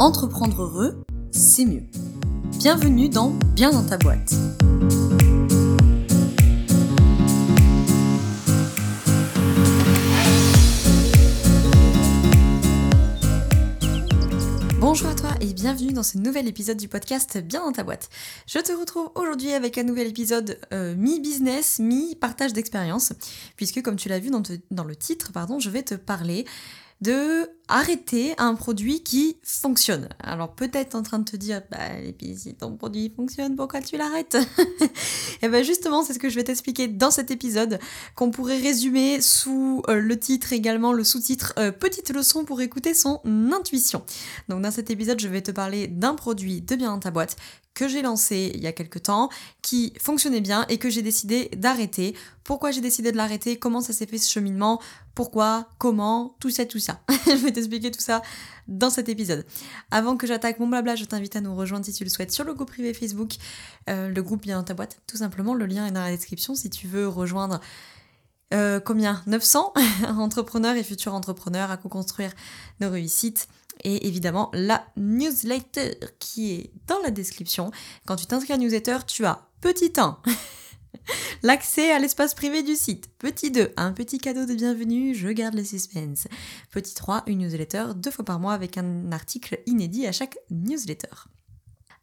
Entreprendre 0.00 0.60
heureux, 0.60 1.04
c'est 1.30 1.64
mieux. 1.64 1.84
Bienvenue 2.58 3.08
dans 3.08 3.30
Bien 3.54 3.70
dans 3.70 3.86
ta 3.86 3.96
boîte. 3.96 4.34
Bonjour 14.80 15.08
à 15.08 15.14
toi 15.14 15.30
et 15.40 15.52
bienvenue 15.52 15.92
dans 15.92 16.02
ce 16.02 16.18
nouvel 16.18 16.48
épisode 16.48 16.76
du 16.76 16.88
podcast 16.88 17.38
Bien 17.38 17.64
dans 17.64 17.72
ta 17.72 17.84
boîte. 17.84 18.10
Je 18.48 18.58
te 18.58 18.72
retrouve 18.72 19.12
aujourd'hui 19.14 19.52
avec 19.52 19.78
un 19.78 19.84
nouvel 19.84 20.08
épisode 20.08 20.58
euh, 20.72 20.96
mi-business, 20.96 21.78
mi-partage 21.78 22.52
d'expérience, 22.52 23.12
puisque 23.56 23.80
comme 23.80 23.96
tu 23.96 24.08
l'as 24.08 24.18
vu 24.18 24.30
dans, 24.30 24.42
dans, 24.72 24.84
le 24.84 24.96
titre, 24.96 25.30
pardon, 25.30 25.60
je 25.60 25.70
vais 25.70 25.84
te 25.84 25.94
parler 25.94 26.46
de 27.00 27.48
arrêter 27.68 28.34
un 28.38 28.54
produit 28.54 29.02
qui 29.02 29.36
fonctionne. 29.42 30.08
Alors 30.20 30.54
peut-être 30.54 30.94
en 30.94 31.02
train 31.02 31.18
de 31.18 31.24
te 31.24 31.36
dire, 31.36 31.62
bah 31.70 31.78
si 32.36 32.54
ton 32.54 32.76
produit 32.76 33.12
fonctionne, 33.14 33.56
pourquoi 33.56 33.80
tu 33.80 33.96
l'arrêtes 33.96 34.36
Et 34.58 34.86
eh 35.42 35.48
bien 35.48 35.62
justement, 35.62 36.02
c'est 36.02 36.14
ce 36.14 36.18
que 36.18 36.28
je 36.28 36.36
vais 36.36 36.44
t'expliquer 36.44 36.88
dans 36.88 37.10
cet 37.10 37.30
épisode, 37.30 37.78
qu'on 38.14 38.30
pourrait 38.30 38.58
résumer 38.58 39.20
sous 39.20 39.82
euh, 39.88 40.00
le 40.00 40.18
titre 40.18 40.52
également, 40.52 40.92
le 40.92 41.04
sous-titre 41.04 41.54
euh, 41.58 41.72
Petite 41.72 42.10
leçon 42.10 42.44
pour 42.44 42.60
écouter 42.60 42.94
son 42.94 43.20
intuition. 43.52 44.04
Donc 44.48 44.62
dans 44.62 44.70
cet 44.70 44.90
épisode, 44.90 45.20
je 45.20 45.28
vais 45.28 45.42
te 45.42 45.50
parler 45.50 45.88
d'un 45.88 46.14
produit 46.14 46.60
de 46.60 46.76
bien 46.76 46.90
dans 46.90 47.00
ta 47.00 47.10
boîte 47.10 47.36
que 47.74 47.88
j'ai 47.88 48.02
lancé 48.02 48.52
il 48.54 48.62
y 48.62 48.66
a 48.66 48.72
quelques 48.72 49.02
temps, 49.02 49.28
qui 49.60 49.92
fonctionnait 50.00 50.40
bien 50.40 50.64
et 50.68 50.78
que 50.78 50.88
j'ai 50.88 51.02
décidé 51.02 51.50
d'arrêter. 51.56 52.14
Pourquoi 52.44 52.70
j'ai 52.70 52.80
décidé 52.80 53.10
de 53.10 53.16
l'arrêter? 53.16 53.58
Comment 53.58 53.80
ça 53.80 53.92
s'est 53.92 54.06
fait 54.06 54.18
ce 54.18 54.30
cheminement? 54.30 54.80
Pourquoi? 55.14 55.68
Comment? 55.78 56.36
Tout 56.40 56.50
ça, 56.50 56.64
tout 56.66 56.78
ça. 56.78 57.00
t'expliquer 57.54 57.90
tout 57.90 58.00
ça 58.00 58.22
dans 58.68 58.90
cet 58.90 59.08
épisode. 59.08 59.44
Avant 59.90 60.16
que 60.16 60.26
j'attaque 60.26 60.58
mon 60.58 60.66
blabla, 60.66 60.96
je 60.96 61.04
t'invite 61.04 61.36
à 61.36 61.40
nous 61.40 61.54
rejoindre 61.54 61.84
si 61.84 61.92
tu 61.92 62.04
le 62.04 62.10
souhaites 62.10 62.32
sur 62.32 62.44
le 62.44 62.54
groupe 62.54 62.68
privé 62.68 62.92
Facebook, 62.92 63.34
euh, 63.88 64.08
le 64.08 64.22
groupe 64.22 64.42
bien 64.42 64.58
dans 64.58 64.64
ta 64.64 64.74
boîte, 64.74 65.00
tout 65.06 65.16
simplement. 65.16 65.54
Le 65.54 65.66
lien 65.66 65.86
est 65.86 65.92
dans 65.92 66.02
la 66.02 66.10
description 66.10 66.54
si 66.54 66.70
tu 66.70 66.86
veux 66.86 67.08
rejoindre 67.08 67.60
euh, 68.52 68.80
combien? 68.80 69.22
900 69.26 69.72
entrepreneurs 70.18 70.76
et 70.76 70.84
futurs 70.84 71.14
entrepreneurs 71.14 71.70
à 71.70 71.76
co-construire 71.76 72.32
nos 72.80 72.90
réussites 72.90 73.48
et 73.82 74.06
évidemment 74.06 74.50
la 74.52 74.84
newsletter 74.96 75.92
qui 76.18 76.52
est 76.52 76.70
dans 76.86 76.98
la 77.00 77.10
description. 77.10 77.70
Quand 78.06 78.16
tu 78.16 78.26
t'inscris 78.26 78.52
à 78.52 78.56
la 78.56 78.62
newsletter, 78.62 78.98
tu 79.06 79.26
as 79.26 79.48
petit 79.60 79.92
1 79.96 80.18
l'accès 81.42 81.90
à 81.92 81.98
l'espace 81.98 82.34
privé 82.34 82.62
du 82.62 82.74
site. 82.74 83.10
Petit 83.18 83.50
2, 83.50 83.72
un 83.76 83.92
petit 83.92 84.18
cadeau 84.18 84.46
de 84.46 84.54
bienvenue, 84.54 85.14
je 85.14 85.28
garde 85.28 85.54
le 85.54 85.64
suspense. 85.64 86.26
Petit 86.70 86.94
3, 86.94 87.24
une 87.26 87.38
newsletter 87.38 87.86
deux 87.96 88.10
fois 88.10 88.24
par 88.24 88.40
mois 88.40 88.54
avec 88.54 88.78
un 88.78 89.12
article 89.12 89.60
inédit 89.66 90.06
à 90.06 90.12
chaque 90.12 90.38
newsletter. 90.50 91.28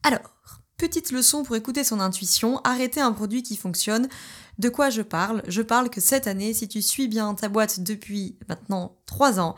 Alors, 0.03 0.35
petite 0.77 1.11
leçon 1.11 1.43
pour 1.43 1.55
écouter 1.55 1.83
son 1.83 1.99
intuition, 1.99 2.59
arrêter 2.63 3.01
un 3.01 3.11
produit 3.11 3.43
qui 3.43 3.55
fonctionne. 3.55 4.09
De 4.57 4.69
quoi 4.69 4.89
je 4.89 5.01
parle? 5.01 5.43
Je 5.47 5.61
parle 5.61 5.89
que 5.89 6.01
cette 6.01 6.27
année, 6.27 6.53
si 6.53 6.67
tu 6.67 6.81
suis 6.81 7.07
bien 7.07 7.33
ta 7.35 7.49
boîte 7.49 7.81
depuis 7.81 8.37
maintenant 8.49 8.97
3 9.05 9.39
ans, 9.39 9.55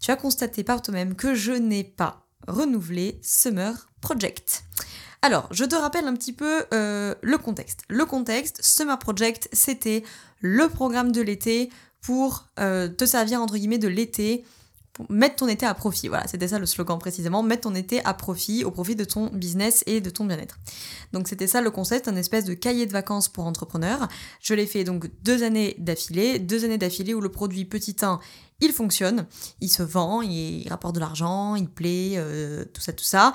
tu 0.00 0.10
as 0.10 0.16
constaté 0.16 0.64
par 0.64 0.80
toi-même 0.80 1.14
que 1.14 1.34
je 1.34 1.52
n'ai 1.52 1.84
pas 1.84 2.26
renouvelé 2.46 3.20
Summer 3.22 3.88
Project. 4.00 4.64
Alors, 5.22 5.48
je 5.50 5.64
te 5.64 5.74
rappelle 5.74 6.06
un 6.06 6.14
petit 6.14 6.32
peu 6.32 6.64
euh, 6.72 7.14
le 7.20 7.36
contexte. 7.36 7.82
Le 7.88 8.06
contexte, 8.06 8.60
Summer 8.62 8.98
Project, 8.98 9.48
c'était 9.52 10.02
le 10.40 10.68
programme 10.68 11.12
de 11.12 11.20
l'été 11.20 11.70
pour 12.00 12.46
euh, 12.58 12.88
te 12.88 13.04
servir 13.04 13.42
entre 13.42 13.56
guillemets 13.56 13.78
de 13.78 13.88
l'été 13.88 14.44
mettre 15.08 15.36
ton 15.36 15.48
été 15.48 15.66
à 15.66 15.74
profit. 15.74 16.08
Voilà, 16.08 16.26
c'était 16.26 16.48
ça 16.48 16.58
le 16.58 16.66
slogan 16.66 16.98
précisément, 16.98 17.42
mettre 17.42 17.62
ton 17.62 17.74
été 17.74 18.04
à 18.04 18.14
profit, 18.14 18.64
au 18.64 18.70
profit 18.70 18.96
de 18.96 19.04
ton 19.04 19.28
business 19.28 19.82
et 19.86 20.00
de 20.00 20.10
ton 20.10 20.24
bien-être. 20.24 20.58
Donc 21.12 21.28
c'était 21.28 21.46
ça 21.46 21.60
le 21.60 21.70
concept, 21.70 22.08
un 22.08 22.16
espèce 22.16 22.44
de 22.44 22.54
cahier 22.54 22.86
de 22.86 22.92
vacances 22.92 23.28
pour 23.28 23.46
entrepreneurs. 23.46 24.08
Je 24.40 24.54
l'ai 24.54 24.66
fait 24.66 24.84
donc 24.84 25.10
deux 25.22 25.42
années 25.42 25.74
d'affilée, 25.78 26.38
deux 26.38 26.64
années 26.64 26.78
d'affilée 26.78 27.14
où 27.14 27.20
le 27.20 27.30
produit 27.30 27.64
petit 27.64 27.96
1, 28.00 28.20
il 28.60 28.72
fonctionne, 28.72 29.26
il 29.60 29.68
se 29.68 29.82
vend, 29.82 30.22
il 30.22 30.68
rapporte 30.68 30.94
de 30.94 31.00
l'argent, 31.00 31.54
il 31.54 31.68
plaît, 31.68 32.14
euh, 32.16 32.64
tout 32.72 32.80
ça, 32.80 32.92
tout 32.92 33.04
ça. 33.04 33.32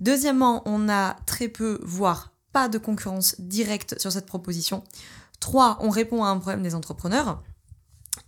Deuxièmement, 0.00 0.62
on 0.66 0.88
a 0.88 1.16
très 1.26 1.48
peu, 1.48 1.80
voire 1.82 2.32
pas 2.52 2.68
de 2.68 2.78
concurrence 2.78 3.36
directe 3.38 3.98
sur 3.98 4.12
cette 4.12 4.26
proposition. 4.26 4.82
Trois, 5.40 5.78
on 5.80 5.90
répond 5.90 6.22
à 6.24 6.28
un 6.28 6.38
problème 6.38 6.62
des 6.62 6.74
entrepreneurs. 6.74 7.42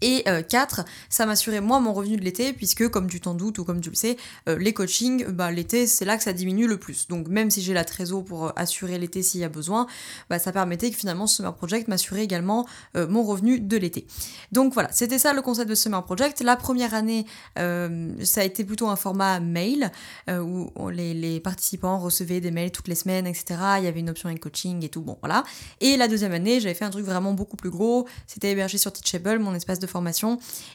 Et 0.03 0.25
4, 0.49 0.81
euh, 0.81 0.83
ça 1.09 1.27
m'assurait 1.27 1.61
moi 1.61 1.79
mon 1.79 1.93
revenu 1.93 2.17
de 2.17 2.25
l'été, 2.25 2.53
puisque 2.53 2.89
comme 2.89 3.09
tu 3.09 3.21
t'en 3.21 3.35
doutes 3.35 3.59
ou 3.59 3.65
comme 3.65 3.81
tu 3.81 3.89
le 3.89 3.95
sais, 3.95 4.17
euh, 4.49 4.59
les 4.59 4.73
coachings, 4.73 5.27
bah, 5.27 5.53
l'été 5.53 5.87
c'est 5.87 6.05
là 6.05 6.17
que 6.17 6.25
ça 6.25 6.33
diminue 6.33 6.67
le 6.67 6.77
plus. 6.77 7.07
Donc 7.07 7.29
même 7.29 7.51
si 7.51 7.63
j'ai 7.63 7.73
la 7.73 7.85
trésor 7.85 8.25
pour 8.25 8.47
euh, 8.47 8.51
assurer 8.57 8.99
l'été 8.99 9.23
s'il 9.23 9.41
y 9.41 9.45
a 9.45 9.49
besoin, 9.49 9.87
bah, 10.29 10.41
ça 10.41 10.51
permettait 10.51 10.91
que 10.91 10.97
finalement 10.97 11.29
Summer 11.29 11.55
Project 11.55 11.87
m'assurait 11.87 12.25
également 12.25 12.67
mon 12.95 13.23
revenu 13.23 13.61
de 13.61 13.77
l'été. 13.77 14.07
Donc 14.51 14.75
voilà, 14.75 14.91
c'était 14.93 15.19
ça 15.19 15.33
le 15.33 15.41
concept 15.41 15.71
de 15.71 15.75
Summer 15.75 16.05
Project. 16.05 16.43
La 16.43 16.57
première 16.57 16.95
année, 16.95 17.25
ça 17.57 18.41
a 18.41 18.45
été 18.45 18.65
plutôt 18.65 18.89
un 18.89 18.97
format 18.97 19.39
mail, 19.39 19.91
où 20.29 20.71
les, 20.91 21.15
les, 21.15 21.41
participants 21.41 21.99
recevaient 21.99 22.41
des 22.41 22.51
mails 22.51 22.73
toutes 22.73 22.89
les 22.89 22.95
semaines, 22.95 23.27
etc. 23.27 23.61
Il 23.79 23.85
y 23.85 23.87
avait 23.87 24.01
une 24.01 24.11
option 24.11 24.29
avec 24.29 24.41
coaching 24.41 24.85
et 24.85 24.89
tout, 24.89 25.03
bon 25.03 25.17
voilà. 25.21 25.45
Et 25.81 25.97
la 25.97 26.09
deuxième 26.09 26.33
année, 26.33 26.61
j'avais 26.61 26.75
fait 26.75 26.85
un 26.85 26.91
truc 26.91 27.05
vraiment 27.05 27.33
beaucoup 27.33 27.57
plus 27.57 27.71
gros, 27.71 28.09
c'était 28.27 28.51
hébergé 28.51 28.79
sur 28.79 28.93
Teachable, 28.93 29.39
mon 29.39 29.55
espace 29.55 29.79
de 29.79 29.87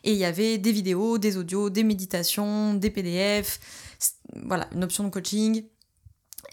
Et 0.04 0.12
il 0.12 0.18
y 0.18 0.26
avait 0.26 0.58
des 0.58 0.72
vidéos, 0.72 1.18
des 1.18 1.38
audios, 1.38 1.70
des 1.70 1.84
méditations, 1.84 2.74
des 2.74 2.90
PDF, 2.90 3.60
voilà, 4.46 4.68
une 4.74 4.84
option 4.84 5.04
de 5.04 5.10
coaching. 5.10 5.64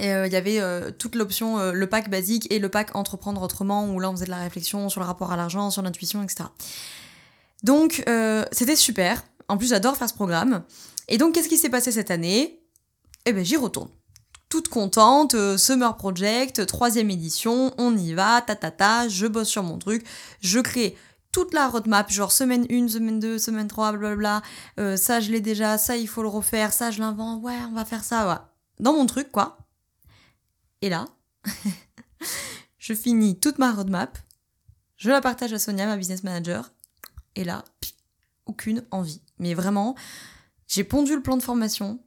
Euh, 0.00 0.26
il 0.26 0.32
y 0.32 0.36
avait 0.36 0.60
euh, 0.60 0.90
toute 0.90 1.14
l'option, 1.14 1.58
euh, 1.58 1.72
le 1.72 1.88
pack 1.88 2.10
basique 2.10 2.50
et 2.52 2.58
le 2.58 2.68
pack 2.68 2.96
entreprendre 2.96 3.42
autrement, 3.42 3.86
où 3.86 4.00
là 4.00 4.10
on 4.10 4.12
faisait 4.12 4.24
de 4.24 4.30
la 4.30 4.40
réflexion 4.40 4.88
sur 4.88 5.00
le 5.00 5.06
rapport 5.06 5.32
à 5.32 5.36
l'argent, 5.36 5.70
sur 5.70 5.82
l'intuition, 5.82 6.22
etc. 6.22 6.44
Donc 7.62 8.04
c'était 8.52 8.76
super. 8.76 9.24
En 9.48 9.56
plus 9.56 9.68
j'adore 9.68 9.96
faire 9.96 10.08
ce 10.08 10.14
programme. 10.14 10.64
Et 11.08 11.18
donc 11.18 11.34
qu'est-ce 11.34 11.48
qui 11.48 11.58
s'est 11.58 11.70
passé 11.70 11.92
cette 11.92 12.10
année? 12.10 12.60
Eh 13.26 13.32
ben 13.32 13.44
j'y 13.44 13.56
retourne 13.56 13.88
toute 14.50 14.68
contente, 14.68 15.34
Summer 15.56 15.96
Project, 15.96 16.64
troisième 16.66 17.10
édition, 17.10 17.74
on 17.76 17.96
y 17.96 18.14
va, 18.14 18.40
ta 18.40 18.54
ta 18.54 18.70
ta, 18.70 19.08
je 19.08 19.26
bosse 19.26 19.48
sur 19.48 19.64
mon 19.64 19.78
truc, 19.78 20.06
je 20.42 20.60
crée 20.60 20.96
toute 21.34 21.52
la 21.52 21.66
roadmap, 21.66 22.08
genre 22.12 22.30
semaine 22.30 22.64
1, 22.70 22.86
semaine 22.86 23.18
2, 23.18 23.40
semaine 23.40 23.66
3, 23.66 23.90
blablabla, 23.90 24.40
euh, 24.78 24.96
ça 24.96 25.18
je 25.18 25.32
l'ai 25.32 25.40
déjà, 25.40 25.78
ça 25.78 25.96
il 25.96 26.06
faut 26.06 26.22
le 26.22 26.28
refaire, 26.28 26.72
ça 26.72 26.92
je 26.92 27.00
l'invente, 27.00 27.42
ouais, 27.42 27.58
on 27.68 27.72
va 27.72 27.84
faire 27.84 28.04
ça. 28.04 28.52
Dans 28.78 28.92
mon 28.92 29.04
truc, 29.06 29.32
quoi. 29.32 29.58
Et 30.80 30.88
là, 30.88 31.06
je 32.78 32.94
finis 32.94 33.36
toute 33.40 33.58
ma 33.58 33.72
roadmap, 33.72 34.16
je 34.96 35.10
la 35.10 35.20
partage 35.20 35.52
à 35.52 35.58
Sonia, 35.58 35.86
ma 35.86 35.96
business 35.96 36.22
manager, 36.22 36.70
et 37.34 37.42
là, 37.42 37.64
aucune 38.46 38.84
envie. 38.92 39.20
Mais 39.40 39.54
vraiment, 39.54 39.96
j'ai 40.68 40.84
pondu 40.84 41.16
le 41.16 41.22
plan 41.22 41.36
de 41.36 41.42
formation, 41.42 41.98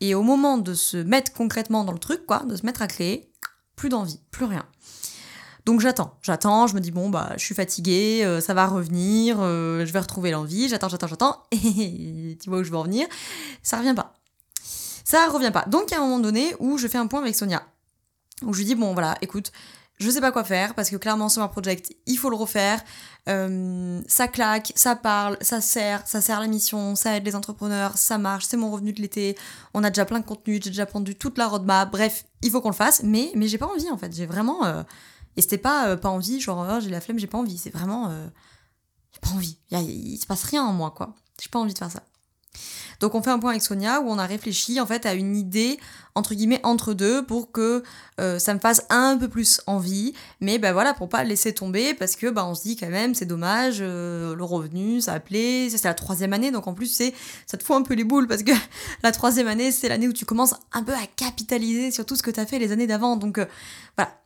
et 0.00 0.14
au 0.14 0.22
moment 0.22 0.58
de 0.58 0.74
se 0.74 0.98
mettre 0.98 1.32
concrètement 1.32 1.84
dans 1.84 1.92
le 1.92 1.98
truc, 1.98 2.26
quoi, 2.26 2.40
de 2.40 2.54
se 2.54 2.66
mettre 2.66 2.82
à 2.82 2.86
créer, 2.86 3.32
plus 3.76 3.88
d'envie, 3.88 4.20
plus 4.30 4.44
rien. 4.44 4.68
Donc 5.64 5.80
j'attends, 5.80 6.18
j'attends, 6.22 6.66
je 6.66 6.74
me 6.74 6.80
dis 6.80 6.90
bon 6.90 7.08
bah 7.08 7.30
je 7.36 7.44
suis 7.44 7.54
fatiguée, 7.54 8.22
euh, 8.24 8.40
ça 8.40 8.52
va 8.52 8.66
revenir, 8.66 9.36
euh, 9.40 9.86
je 9.86 9.92
vais 9.92 10.00
retrouver 10.00 10.32
l'envie, 10.32 10.68
j'attends, 10.68 10.88
j'attends, 10.88 11.06
j'attends, 11.06 11.42
et 11.52 12.36
tu 12.42 12.50
vois 12.50 12.58
où 12.58 12.64
je 12.64 12.70
veux 12.70 12.76
en 12.76 12.82
venir, 12.82 13.06
ça 13.62 13.78
revient 13.78 13.94
pas. 13.94 14.14
Ça 15.04 15.26
revient 15.28 15.52
pas. 15.52 15.64
Donc 15.68 15.84
il 15.88 15.92
y 15.92 15.94
a 15.94 15.98
un 15.98 16.02
moment 16.02 16.18
donné 16.18 16.54
où 16.58 16.78
je 16.78 16.88
fais 16.88 16.98
un 16.98 17.06
point 17.06 17.20
avec 17.20 17.36
Sonia, 17.36 17.62
où 18.42 18.52
je 18.52 18.58
lui 18.58 18.64
dis 18.64 18.74
bon 18.74 18.92
voilà, 18.92 19.16
écoute, 19.22 19.52
je 20.00 20.10
sais 20.10 20.20
pas 20.20 20.32
quoi 20.32 20.42
faire 20.42 20.74
parce 20.74 20.90
que 20.90 20.96
clairement 20.96 21.28
sur 21.28 21.42
ma 21.42 21.48
project 21.48 21.92
il 22.06 22.18
faut 22.18 22.30
le 22.30 22.34
refaire, 22.34 22.80
euh, 23.28 24.00
ça 24.08 24.26
claque, 24.26 24.72
ça 24.74 24.96
parle, 24.96 25.36
ça 25.42 25.60
sert, 25.60 26.04
ça 26.08 26.20
sert 26.20 26.40
la 26.40 26.48
mission, 26.48 26.96
ça 26.96 27.16
aide 27.16 27.24
les 27.24 27.36
entrepreneurs, 27.36 27.96
ça 27.96 28.18
marche, 28.18 28.46
c'est 28.46 28.56
mon 28.56 28.72
revenu 28.72 28.92
de 28.92 29.00
l'été, 29.00 29.38
on 29.74 29.84
a 29.84 29.90
déjà 29.90 30.06
plein 30.06 30.18
de 30.18 30.26
contenu, 30.26 30.54
j'ai 30.54 30.70
déjà 30.70 30.86
pondu 30.86 31.14
toute 31.14 31.38
la 31.38 31.46
roadmap, 31.46 31.88
bref, 31.92 32.24
il 32.42 32.50
faut 32.50 32.60
qu'on 32.60 32.70
le 32.70 32.74
fasse, 32.74 33.04
mais 33.04 33.30
mais 33.36 33.46
j'ai 33.46 33.58
pas 33.58 33.68
envie 33.68 33.88
en 33.90 33.96
fait, 33.96 34.12
j'ai 34.12 34.26
vraiment 34.26 34.64
et 35.36 35.42
c'était 35.42 35.58
pas 35.58 35.88
euh, 35.88 35.96
pas 35.96 36.08
envie, 36.08 36.40
genre 36.40 36.66
oh, 36.70 36.80
j'ai 36.80 36.90
la 36.90 37.00
flemme, 37.00 37.18
j'ai 37.18 37.26
pas 37.26 37.38
envie. 37.38 37.58
C'est 37.58 37.70
vraiment 37.70 38.08
euh, 38.08 38.26
j'ai 39.12 39.20
pas 39.20 39.34
envie. 39.34 39.58
Il, 39.70 40.18
se 40.18 40.26
passe 40.26 40.44
rien 40.44 40.64
en 40.64 40.72
moi 40.72 40.90
quoi. 40.90 41.14
J'ai 41.40 41.48
pas 41.48 41.58
envie 41.58 41.72
de 41.72 41.78
faire 41.78 41.90
ça. 41.90 42.02
Donc 43.00 43.14
on 43.14 43.22
fait 43.22 43.30
un 43.30 43.38
point 43.38 43.50
avec 43.50 43.62
Sonia 43.62 44.00
où 44.00 44.10
on 44.10 44.18
a 44.18 44.26
réfléchi 44.26 44.78
en 44.78 44.86
fait 44.86 45.06
à 45.06 45.14
une 45.14 45.34
idée 45.34 45.80
entre 46.14 46.34
guillemets 46.34 46.60
entre 46.62 46.92
deux 46.92 47.24
pour 47.24 47.50
que 47.50 47.82
euh, 48.20 48.38
ça 48.38 48.52
me 48.52 48.60
fasse 48.60 48.84
un 48.90 49.16
peu 49.16 49.26
plus 49.26 49.62
envie, 49.66 50.12
mais 50.40 50.58
ben 50.58 50.72
voilà 50.72 50.92
pour 50.92 51.08
pas 51.08 51.24
laisser 51.24 51.54
tomber 51.54 51.94
parce 51.94 52.14
que 52.14 52.28
bah 52.28 52.44
on 52.46 52.54
se 52.54 52.62
dit 52.62 52.76
quand 52.76 52.90
même 52.90 53.14
c'est 53.14 53.24
dommage 53.24 53.80
le 53.80 54.36
revenu 54.44 55.00
ça 55.00 55.14
a 55.14 55.16
appelé 55.16 55.70
c'est 55.70 55.82
la 55.84 55.94
troisième 55.94 56.34
année 56.34 56.50
donc 56.50 56.66
en 56.66 56.74
plus 56.74 56.86
c'est 56.86 57.14
ça 57.46 57.56
te 57.56 57.64
fout 57.64 57.74
un 57.74 57.82
peu 57.82 57.94
les 57.94 58.04
boules 58.04 58.28
parce 58.28 58.42
que 58.42 58.52
la 59.02 59.10
troisième 59.10 59.48
année 59.48 59.72
c'est 59.72 59.88
l'année 59.88 60.06
où 60.06 60.12
tu 60.12 60.26
commences 60.26 60.54
un 60.72 60.84
peu 60.84 60.92
à 60.92 61.06
capitaliser 61.16 61.90
sur 61.90 62.04
tout 62.04 62.14
ce 62.14 62.22
que 62.22 62.30
tu 62.30 62.38
as 62.38 62.46
fait 62.46 62.58
les 62.58 62.70
années 62.70 62.86
d'avant 62.86 63.16
donc 63.16 63.40
voilà 63.96 64.21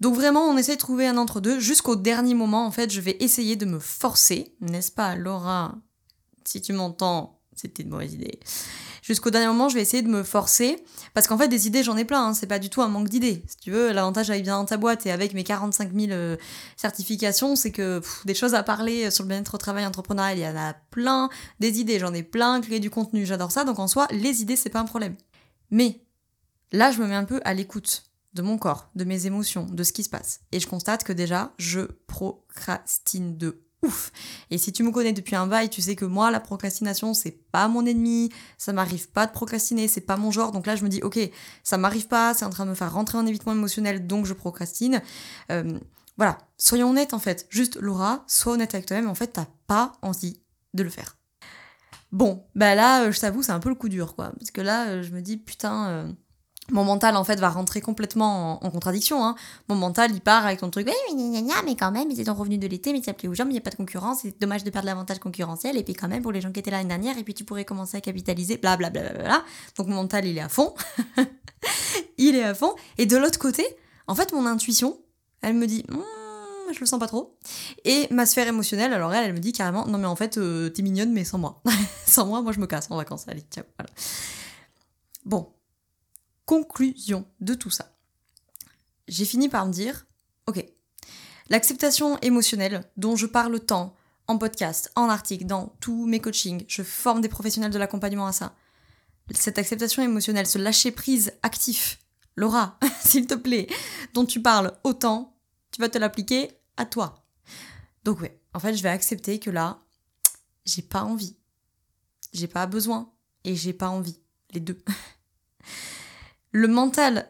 donc 0.00 0.14
vraiment, 0.14 0.42
on 0.42 0.56
essaie 0.56 0.74
de 0.74 0.80
trouver 0.80 1.06
un 1.06 1.16
entre-deux. 1.16 1.58
Jusqu'au 1.58 1.96
dernier 1.96 2.34
moment, 2.34 2.66
en 2.66 2.70
fait, 2.70 2.90
je 2.90 3.00
vais 3.00 3.16
essayer 3.20 3.56
de 3.56 3.64
me 3.64 3.78
forcer, 3.78 4.54
n'est-ce 4.60 4.92
pas, 4.92 5.16
Laura? 5.16 5.74
Si 6.44 6.60
tu 6.60 6.72
m'entends, 6.72 7.40
c'était 7.54 7.82
une 7.82 7.88
mauvaise 7.88 8.12
idée. 8.12 8.38
jusqu'au 9.02 9.30
dernier 9.30 9.46
moment, 9.46 9.68
je 9.68 9.74
vais 9.74 9.80
essayer 9.80 10.02
de 10.02 10.08
me 10.08 10.22
forcer. 10.22 10.84
Parce 11.14 11.26
qu'en 11.26 11.38
fait, 11.38 11.48
des 11.48 11.66
idées, 11.66 11.82
j'en 11.82 11.96
ai 11.96 12.04
plein. 12.04 12.26
Hein. 12.26 12.34
C'est 12.34 12.46
pas 12.46 12.58
du 12.58 12.68
tout 12.68 12.82
un 12.82 12.88
manque 12.88 13.08
d'idées. 13.08 13.42
Si 13.48 13.56
tu 13.56 13.70
veux, 13.70 13.92
l'avantage 13.92 14.28
avec 14.30 14.42
bien 14.42 14.58
dans 14.58 14.66
ta 14.66 14.76
boîte 14.76 15.06
et 15.06 15.12
avec 15.12 15.32
mes 15.32 15.44
45 15.44 15.92
000 15.94 16.12
euh, 16.12 16.36
certifications, 16.76 17.56
c'est 17.56 17.72
que 17.72 18.02
des 18.26 18.34
choses 18.34 18.54
à 18.54 18.62
parler 18.62 19.10
sur 19.10 19.24
le 19.24 19.28
bien-être 19.28 19.54
au 19.54 19.58
travail 19.58 19.86
entrepreneurial, 19.86 20.38
il 20.38 20.42
y 20.42 20.46
en 20.46 20.56
a 20.56 20.74
plein. 20.90 21.30
Des 21.58 21.80
idées, 21.80 21.98
j'en 21.98 22.12
ai 22.12 22.22
plein. 22.22 22.60
Créer 22.60 22.80
du 22.80 22.90
contenu, 22.90 23.24
j'adore 23.24 23.50
ça. 23.50 23.64
Donc 23.64 23.78
en 23.78 23.88
soi, 23.88 24.06
les 24.10 24.42
idées, 24.42 24.56
c'est 24.56 24.70
pas 24.70 24.80
un 24.80 24.84
problème. 24.84 25.16
Mais 25.70 26.02
là, 26.72 26.92
je 26.92 27.00
me 27.00 27.06
mets 27.06 27.14
un 27.14 27.24
peu 27.24 27.40
à 27.44 27.54
l'écoute 27.54 28.05
de 28.36 28.42
mon 28.42 28.58
corps, 28.58 28.90
de 28.94 29.04
mes 29.04 29.26
émotions, 29.26 29.66
de 29.66 29.82
ce 29.82 29.92
qui 29.92 30.04
se 30.04 30.10
passe. 30.10 30.40
Et 30.52 30.60
je 30.60 30.68
constate 30.68 31.02
que 31.02 31.12
déjà, 31.12 31.52
je 31.58 31.80
procrastine 32.06 33.36
de 33.36 33.62
ouf. 33.82 34.12
Et 34.50 34.58
si 34.58 34.72
tu 34.72 34.82
me 34.82 34.90
connais 34.90 35.12
depuis 35.12 35.34
un 35.34 35.46
bail, 35.46 35.70
tu 35.70 35.80
sais 35.80 35.96
que 35.96 36.04
moi, 36.04 36.30
la 36.30 36.40
procrastination, 36.40 37.14
c'est 37.14 37.32
pas 37.50 37.66
mon 37.68 37.86
ennemi, 37.86 38.30
ça 38.58 38.72
m'arrive 38.72 39.08
pas 39.10 39.26
de 39.26 39.32
procrastiner, 39.32 39.88
c'est 39.88 40.02
pas 40.02 40.16
mon 40.16 40.30
genre. 40.30 40.52
Donc 40.52 40.66
là, 40.66 40.76
je 40.76 40.84
me 40.84 40.88
dis, 40.88 41.02
ok, 41.02 41.18
ça 41.64 41.78
m'arrive 41.78 42.08
pas, 42.08 42.34
c'est 42.34 42.44
en 42.44 42.50
train 42.50 42.66
de 42.66 42.70
me 42.70 42.74
faire 42.74 42.92
rentrer 42.92 43.18
en 43.18 43.26
évitement 43.26 43.52
émotionnel, 43.52 44.06
donc 44.06 44.26
je 44.26 44.34
procrastine. 44.34 45.02
Euh, 45.50 45.78
voilà, 46.18 46.38
soyons 46.56 46.90
honnêtes 46.90 47.14
en 47.14 47.18
fait. 47.18 47.46
Juste, 47.50 47.76
Laura, 47.76 48.24
sois 48.26 48.52
honnête 48.52 48.74
avec 48.74 48.86
toi-même, 48.86 49.08
en 49.08 49.14
fait, 49.14 49.28
t'as 49.28 49.46
pas 49.66 49.92
envie 50.02 50.40
de 50.74 50.82
le 50.82 50.90
faire. 50.90 51.16
Bon, 52.12 52.46
bah 52.54 52.74
là, 52.74 53.04
euh, 53.04 53.12
je 53.12 53.20
t'avoue, 53.20 53.42
c'est 53.42 53.52
un 53.52 53.60
peu 53.60 53.68
le 53.68 53.74
coup 53.74 53.88
dur, 53.88 54.14
quoi. 54.14 54.32
Parce 54.38 54.50
que 54.50 54.60
là, 54.60 54.88
euh, 54.88 55.02
je 55.02 55.12
me 55.12 55.20
dis, 55.20 55.36
putain, 55.36 56.14
mon 56.70 56.84
mental 56.84 57.16
en 57.16 57.24
fait 57.24 57.38
va 57.38 57.48
rentrer 57.48 57.80
complètement 57.80 58.64
en, 58.64 58.70
contradiction. 58.70 59.24
Hein. 59.24 59.36
Mon 59.68 59.76
mental 59.76 60.10
il 60.12 60.20
part 60.20 60.46
avec 60.46 60.60
ton 60.60 60.70
truc, 60.70 60.86
mais, 60.86 61.42
mais 61.64 61.76
quand 61.76 61.90
même, 61.90 62.08
c'est 62.14 62.24
ton 62.24 62.34
revenu 62.34 62.58
de 62.58 62.66
l'été, 62.66 62.92
mais 62.92 63.02
ça 63.02 63.12
plaît 63.12 63.28
aux 63.28 63.34
gens, 63.34 63.44
mais 63.44 63.50
il 63.50 63.54
n'y 63.54 63.60
a 63.60 63.62
pas 63.62 63.70
de 63.70 63.76
concurrence, 63.76 64.20
c'est 64.22 64.40
dommage 64.40 64.64
de 64.64 64.70
perdre 64.70 64.86
l'avantage 64.86 65.18
concurrentiel, 65.18 65.76
et 65.76 65.82
puis 65.82 65.94
quand 65.94 66.08
même 66.08 66.22
pour 66.22 66.32
les 66.32 66.40
gens 66.40 66.52
qui 66.52 66.60
étaient 66.60 66.70
là 66.70 66.78
l'année 66.78 66.88
dernière, 66.88 67.18
et 67.18 67.24
puis 67.24 67.34
tu 67.34 67.44
pourrais 67.44 67.64
commencer 67.64 67.96
à 67.96 68.00
capitaliser, 68.00 68.56
blablabla. 68.56 69.00
Bla, 69.00 69.12
bla, 69.12 69.22
bla, 69.22 69.44
Donc 69.76 69.86
mon 69.86 69.96
mental 69.96 70.26
il 70.26 70.36
est 70.38 70.42
à 70.42 70.48
fond. 70.48 70.74
il 72.18 72.34
est 72.34 72.44
à 72.44 72.54
fond. 72.54 72.74
Et 72.98 73.06
de 73.06 73.16
l'autre 73.16 73.38
côté, 73.38 73.64
en 74.06 74.14
fait, 74.14 74.32
mon 74.32 74.46
intuition, 74.46 74.98
elle 75.42 75.54
me 75.54 75.66
dit, 75.66 75.84
hmm, 75.88 76.72
je 76.72 76.80
le 76.80 76.86
sens 76.86 76.98
pas 76.98 77.06
trop. 77.06 77.38
Et 77.84 78.06
ma 78.10 78.26
sphère 78.26 78.48
émotionnelle, 78.48 78.92
alors 78.92 79.12
elle, 79.14 79.26
elle 79.26 79.32
me 79.32 79.38
dit 79.38 79.52
carrément, 79.52 79.86
non 79.86 79.98
mais 79.98 80.06
en 80.06 80.16
fait, 80.16 80.38
euh, 80.38 80.68
t'es 80.68 80.82
mignonne, 80.82 81.12
mais 81.12 81.24
sans 81.24 81.38
moi. 81.38 81.62
sans 82.06 82.26
moi, 82.26 82.42
moi 82.42 82.52
je 82.52 82.60
me 82.60 82.66
casse 82.66 82.90
en 82.90 82.96
vacances. 82.96 83.26
Allez, 83.28 83.44
ciao. 83.50 83.64
Voilà. 83.78 83.90
Bon, 85.24 85.48
conclusion 86.46 87.26
de 87.40 87.54
tout 87.54 87.70
ça. 87.70 87.92
J'ai 89.08 89.24
fini 89.24 89.48
par 89.48 89.66
me 89.66 89.72
dire, 89.72 90.06
ok, 90.46 90.64
l'acceptation 91.50 92.18
émotionnelle 92.20 92.84
dont 92.96 93.16
je 93.16 93.26
parle 93.26 93.60
tant 93.60 93.94
en 94.28 94.38
podcast, 94.38 94.90
en 94.96 95.08
article, 95.08 95.44
dans 95.44 95.76
tous 95.80 96.06
mes 96.06 96.20
coachings, 96.20 96.64
je 96.68 96.82
forme 96.82 97.20
des 97.20 97.28
professionnels 97.28 97.70
de 97.70 97.78
l'accompagnement 97.78 98.26
à 98.26 98.32
ça. 98.32 98.54
Cette 99.32 99.58
acceptation 99.58 100.02
émotionnelle, 100.02 100.46
ce 100.46 100.58
lâcher 100.58 100.90
prise 100.90 101.32
actif, 101.42 101.98
Laura, 102.36 102.78
s'il 103.00 103.26
te 103.26 103.34
plaît, 103.34 103.68
dont 104.14 104.24
tu 104.24 104.40
parles 104.40 104.72
autant, 104.84 105.36
tu 105.70 105.80
vas 105.80 105.88
te 105.88 105.98
l'appliquer 105.98 106.50
à 106.76 106.86
toi. 106.86 107.24
Donc 108.04 108.20
ouais, 108.20 108.40
en 108.54 108.60
fait, 108.60 108.74
je 108.74 108.82
vais 108.82 108.88
accepter 108.88 109.38
que 109.38 109.50
là, 109.50 109.80
j'ai 110.64 110.82
pas 110.82 111.02
envie. 111.02 111.36
J'ai 112.32 112.48
pas 112.48 112.66
besoin 112.66 113.12
et 113.44 113.56
j'ai 113.56 113.72
pas 113.72 113.88
envie. 113.88 114.20
Les 114.52 114.60
deux. 114.60 114.82
le 116.56 116.68
mental, 116.68 117.28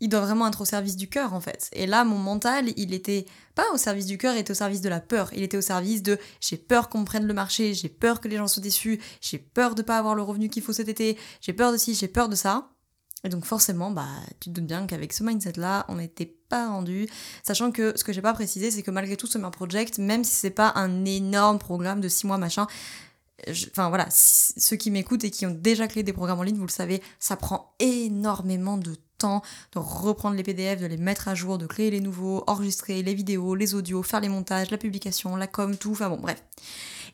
il 0.00 0.08
doit 0.08 0.20
vraiment 0.20 0.48
être 0.48 0.62
au 0.62 0.64
service 0.64 0.96
du 0.96 1.08
cœur 1.08 1.34
en 1.34 1.40
fait. 1.40 1.70
Et 1.72 1.86
là, 1.86 2.04
mon 2.04 2.18
mental, 2.18 2.72
il 2.76 2.92
était 2.94 3.26
pas 3.54 3.70
au 3.72 3.76
service 3.76 4.06
du 4.06 4.18
cœur, 4.18 4.34
il 4.34 4.40
était 4.40 4.50
au 4.50 4.54
service 4.54 4.80
de 4.80 4.88
la 4.88 4.98
peur. 4.98 5.30
Il 5.34 5.42
était 5.42 5.56
au 5.56 5.62
service 5.62 6.02
de 6.02 6.18
j'ai 6.40 6.56
peur 6.56 6.88
qu'on 6.88 7.04
prenne 7.04 7.26
le 7.26 7.34
marché, 7.34 7.74
j'ai 7.74 7.88
peur 7.88 8.20
que 8.20 8.26
les 8.26 8.36
gens 8.36 8.48
soient 8.48 8.62
déçus, 8.62 9.00
j'ai 9.20 9.38
peur 9.38 9.74
de 9.74 9.82
pas 9.82 9.98
avoir 9.98 10.16
le 10.16 10.22
revenu 10.22 10.48
qu'il 10.48 10.62
faut 10.62 10.72
cet 10.72 10.88
été, 10.88 11.16
j'ai 11.40 11.52
peur 11.52 11.70
de 11.70 11.76
ci, 11.76 11.94
j'ai 11.94 12.08
peur 12.08 12.28
de 12.28 12.34
ça. 12.34 12.70
Et 13.22 13.28
donc 13.28 13.44
forcément, 13.44 13.90
bah, 13.90 14.08
tu 14.40 14.48
te 14.48 14.54
doutes 14.54 14.66
bien 14.66 14.86
qu'avec 14.86 15.12
ce 15.12 15.22
mindset-là, 15.22 15.84
on 15.88 15.96
n'était 15.96 16.34
pas 16.48 16.68
rendu. 16.68 17.06
Sachant 17.44 17.70
que 17.70 17.92
ce 17.96 18.02
que 18.02 18.12
j'ai 18.12 18.22
pas 18.22 18.32
précisé, 18.32 18.70
c'est 18.70 18.82
que 18.82 18.90
malgré 18.90 19.16
tout, 19.16 19.26
Summer 19.26 19.50
Project, 19.50 19.98
même 19.98 20.24
si 20.24 20.34
c'est 20.34 20.50
pas 20.50 20.72
un 20.74 21.04
énorme 21.04 21.58
programme 21.58 22.00
de 22.00 22.08
6 22.08 22.26
mois, 22.26 22.38
machin, 22.38 22.66
enfin 23.70 23.88
voilà, 23.88 24.06
ceux 24.10 24.76
qui 24.76 24.90
m'écoutent 24.90 25.24
et 25.24 25.30
qui 25.30 25.46
ont 25.46 25.50
déjà 25.50 25.86
créé 25.86 26.02
des 26.02 26.12
programmes 26.12 26.40
en 26.40 26.42
ligne, 26.42 26.56
vous 26.56 26.66
le 26.66 26.70
savez, 26.70 27.02
ça 27.18 27.36
prend 27.36 27.74
énormément 27.78 28.76
de 28.76 28.94
temps 29.18 29.42
de 29.72 29.78
reprendre 29.78 30.36
les 30.36 30.42
PDF, 30.42 30.80
de 30.80 30.86
les 30.86 30.96
mettre 30.96 31.28
à 31.28 31.34
jour, 31.34 31.58
de 31.58 31.66
créer 31.66 31.90
les 31.90 32.00
nouveaux, 32.00 32.42
enregistrer 32.46 33.02
les 33.02 33.14
vidéos, 33.14 33.54
les 33.54 33.74
audios, 33.74 34.02
faire 34.02 34.20
les 34.20 34.28
montages, 34.28 34.70
la 34.70 34.78
publication, 34.78 35.36
la 35.36 35.46
com, 35.46 35.76
tout, 35.76 35.92
enfin 35.92 36.08
bon, 36.08 36.16
bref. 36.16 36.42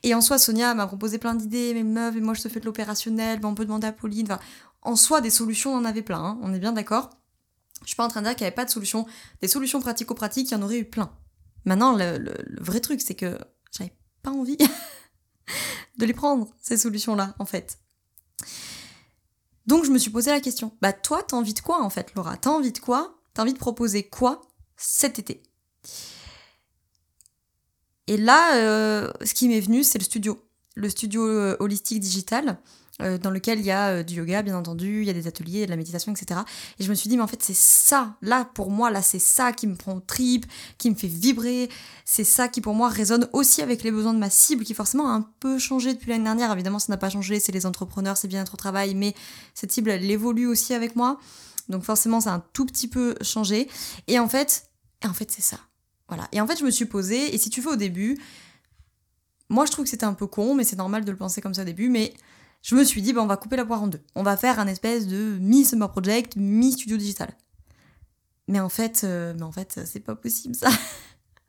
Et 0.03 0.13
en 0.13 0.21
soi, 0.21 0.37
Sonia 0.37 0.73
m'a 0.73 0.87
proposé 0.87 1.17
plein 1.17 1.35
d'idées, 1.35 1.73
mais 1.73 1.83
meuf, 1.83 2.15
et 2.15 2.21
moi 2.21 2.33
je 2.33 2.41
te 2.41 2.49
fais 2.49 2.59
de 2.59 2.65
l'opérationnel, 2.65 3.39
on 3.43 3.55
peut 3.55 3.65
demander 3.65 3.87
à 3.87 3.91
Pauline, 3.91 4.27
enfin, 4.31 4.39
en 4.81 4.95
soi, 4.95 5.21
des 5.21 5.29
solutions, 5.29 5.73
on 5.73 5.79
en 5.79 5.85
avait 5.85 6.01
plein, 6.01 6.19
hein, 6.19 6.39
on 6.41 6.53
est 6.53 6.59
bien 6.59 6.71
d'accord. 6.71 7.09
Je 7.81 7.87
suis 7.87 7.95
pas 7.95 8.05
en 8.05 8.07
train 8.07 8.21
de 8.21 8.27
dire 8.27 8.35
qu'il 8.35 8.43
n'y 8.43 8.47
avait 8.47 8.55
pas 8.55 8.65
de 8.65 8.69
solutions, 8.69 9.05
des 9.41 9.47
solutions 9.47 9.79
pratico-pratiques, 9.79 10.49
il 10.51 10.53
y 10.53 10.57
en 10.57 10.61
aurait 10.61 10.79
eu 10.79 10.85
plein. 10.85 11.11
Maintenant, 11.65 11.95
le 11.95 12.33
vrai 12.59 12.79
truc, 12.79 13.01
c'est 13.01 13.15
que 13.15 13.37
j'avais 13.71 13.93
pas 14.23 14.31
envie. 14.31 14.57
de 15.97 16.05
les 16.05 16.13
prendre, 16.13 16.47
ces 16.61 16.77
solutions-là, 16.77 17.35
en 17.39 17.45
fait. 17.45 17.79
Donc 19.65 19.83
je 19.83 19.91
me 19.91 19.97
suis 19.97 20.11
posé 20.11 20.31
la 20.31 20.39
question, 20.39 20.71
bah 20.81 20.93
toi, 20.93 21.23
t'as 21.23 21.35
envie 21.35 21.53
de 21.53 21.59
quoi 21.59 21.83
en 21.83 21.89
fait, 21.89 22.13
Laura? 22.15 22.37
T'as 22.37 22.51
envie 22.51 22.71
de 22.71 22.79
quoi? 22.79 23.19
T'as 23.33 23.43
envie 23.43 23.53
de 23.53 23.59
proposer 23.59 24.03
quoi 24.03 24.41
cet 24.77 25.19
été? 25.19 25.43
Et 28.07 28.15
là, 28.15 28.55
euh, 28.55 29.11
ce 29.23 29.33
qui 29.33 29.49
m'est 29.49 29.59
venu, 29.59 29.83
c'est 29.83 29.99
le 29.99 30.03
studio. 30.05 30.41
Le 30.75 30.89
studio 30.89 31.27
euh, 31.27 31.57
holistique 31.59 31.99
digital. 31.99 32.59
Euh, 32.99 33.19
dans 33.19 33.29
lequel 33.29 33.59
il 33.59 33.65
y 33.65 33.71
a 33.71 33.89
euh, 33.89 34.03
du 34.03 34.15
yoga, 34.15 34.41
bien 34.41 34.57
entendu, 34.57 35.01
il 35.01 35.07
y 35.07 35.09
a 35.11 35.13
des 35.13 35.27
ateliers, 35.27 35.65
de 35.65 35.69
la 35.69 35.77
méditation, 35.77 36.11
etc. 36.11 36.39
Et 36.79 36.83
je 36.83 36.89
me 36.89 36.95
suis 36.95 37.09
dit, 37.09 37.15
mais 37.15 37.21
en 37.21 37.27
fait, 37.27 37.43
c'est 37.43 37.55
ça, 37.55 38.15
là, 38.23 38.49
pour 38.55 38.71
moi, 38.71 38.89
là, 38.89 39.03
c'est 39.03 39.19
ça 39.19 39.53
qui 39.53 39.67
me 39.67 39.75
prend 39.75 39.99
trip, 39.99 40.47
qui 40.79 40.89
me 40.89 40.95
fait 40.95 41.07
vibrer, 41.07 41.69
c'est 42.05 42.23
ça 42.23 42.47
qui, 42.47 42.59
pour 42.59 42.73
moi, 42.73 42.89
résonne 42.89 43.29
aussi 43.33 43.61
avec 43.61 43.83
les 43.83 43.91
besoins 43.91 44.15
de 44.15 44.19
ma 44.19 44.31
cible, 44.31 44.63
qui 44.63 44.73
forcément 44.73 45.09
a 45.09 45.11
un 45.11 45.29
peu 45.39 45.59
changé 45.59 45.93
depuis 45.93 46.09
l'année 46.09 46.23
dernière. 46.23 46.51
Évidemment, 46.51 46.79
ça 46.79 46.91
n'a 46.91 46.97
pas 46.97 47.11
changé, 47.11 47.39
c'est 47.39 47.51
les 47.51 47.67
entrepreneurs, 47.67 48.17
c'est 48.17 48.27
bien 48.27 48.41
être 48.41 48.55
au 48.55 48.57
travail, 48.57 48.95
mais 48.95 49.13
cette 49.53 49.71
cible, 49.71 49.91
elle 49.91 50.09
évolue 50.09 50.47
aussi 50.47 50.73
avec 50.73 50.95
moi. 50.95 51.19
Donc 51.69 51.83
forcément, 51.83 52.19
ça 52.19 52.31
a 52.31 52.35
un 52.37 52.43
tout 52.53 52.65
petit 52.65 52.87
peu 52.87 53.15
changé. 53.21 53.69
Et 54.07 54.17
en 54.17 54.27
fait, 54.27 54.71
et 55.03 55.07
en 55.07 55.13
fait, 55.13 55.29
c'est 55.31 55.43
ça. 55.43 55.59
Voilà. 56.07 56.27
Et 56.31 56.41
en 56.41 56.47
fait, 56.47 56.57
je 56.57 56.63
me 56.63 56.71
suis 56.71 56.85
posée, 56.85 57.35
et 57.35 57.37
si 57.37 57.51
tu 57.51 57.61
veux 57.61 57.73
au 57.73 57.75
début, 57.75 58.17
moi, 59.49 59.65
je 59.67 59.71
trouve 59.71 59.85
que 59.85 59.91
c'était 59.91 60.05
un 60.05 60.13
peu 60.13 60.25
con, 60.25 60.55
mais 60.55 60.63
c'est 60.63 60.77
normal 60.77 61.05
de 61.05 61.11
le 61.11 61.17
penser 61.17 61.41
comme 61.41 61.53
ça 61.53 61.61
au 61.61 61.65
début, 61.65 61.89
mais 61.89 62.13
je 62.61 62.75
me 62.75 62.83
suis 62.83 63.01
dit, 63.01 63.13
bah, 63.13 63.21
on 63.21 63.27
va 63.27 63.37
couper 63.37 63.55
la 63.55 63.65
poire 63.65 63.83
en 63.83 63.87
deux. 63.87 64.01
On 64.15 64.23
va 64.23 64.35
faire 64.37 64.59
un 64.59 64.67
espèce 64.67 65.07
de 65.07 65.37
mi-summer 65.39 65.89
project, 65.91 66.35
mi-studio 66.35 66.97
digital. 66.97 67.33
Mais 68.47 68.59
en 68.59 68.69
fait, 68.69 69.01
euh, 69.03 69.33
mais 69.35 69.43
en 69.43 69.51
fait, 69.51 69.81
c'est 69.85 69.99
pas 69.99 70.15
possible 70.15 70.55
ça. 70.55 70.69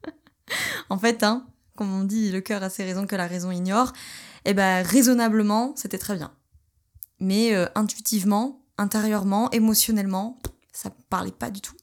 en 0.91 0.99
fait, 0.99 1.23
hein, 1.23 1.47
comme 1.77 1.93
on 1.93 2.05
dit, 2.05 2.31
le 2.31 2.41
cœur 2.41 2.63
a 2.63 2.71
ses 2.71 2.85
raisons 2.85 3.07
que 3.07 3.17
la 3.17 3.27
raison 3.27 3.51
ignore. 3.51 3.93
Et 4.45 4.51
eh 4.51 4.55
ben, 4.55 4.83
raisonnablement, 4.83 5.75
c'était 5.77 5.99
très 5.99 6.17
bien. 6.17 6.33
Mais 7.21 7.55
euh, 7.55 7.67
intuitivement, 7.75 8.65
intérieurement, 8.79 9.51
émotionnellement, 9.51 10.39
ça 10.73 10.91
parlait 11.11 11.33
pas 11.33 11.51
du 11.51 11.61
tout. 11.61 11.75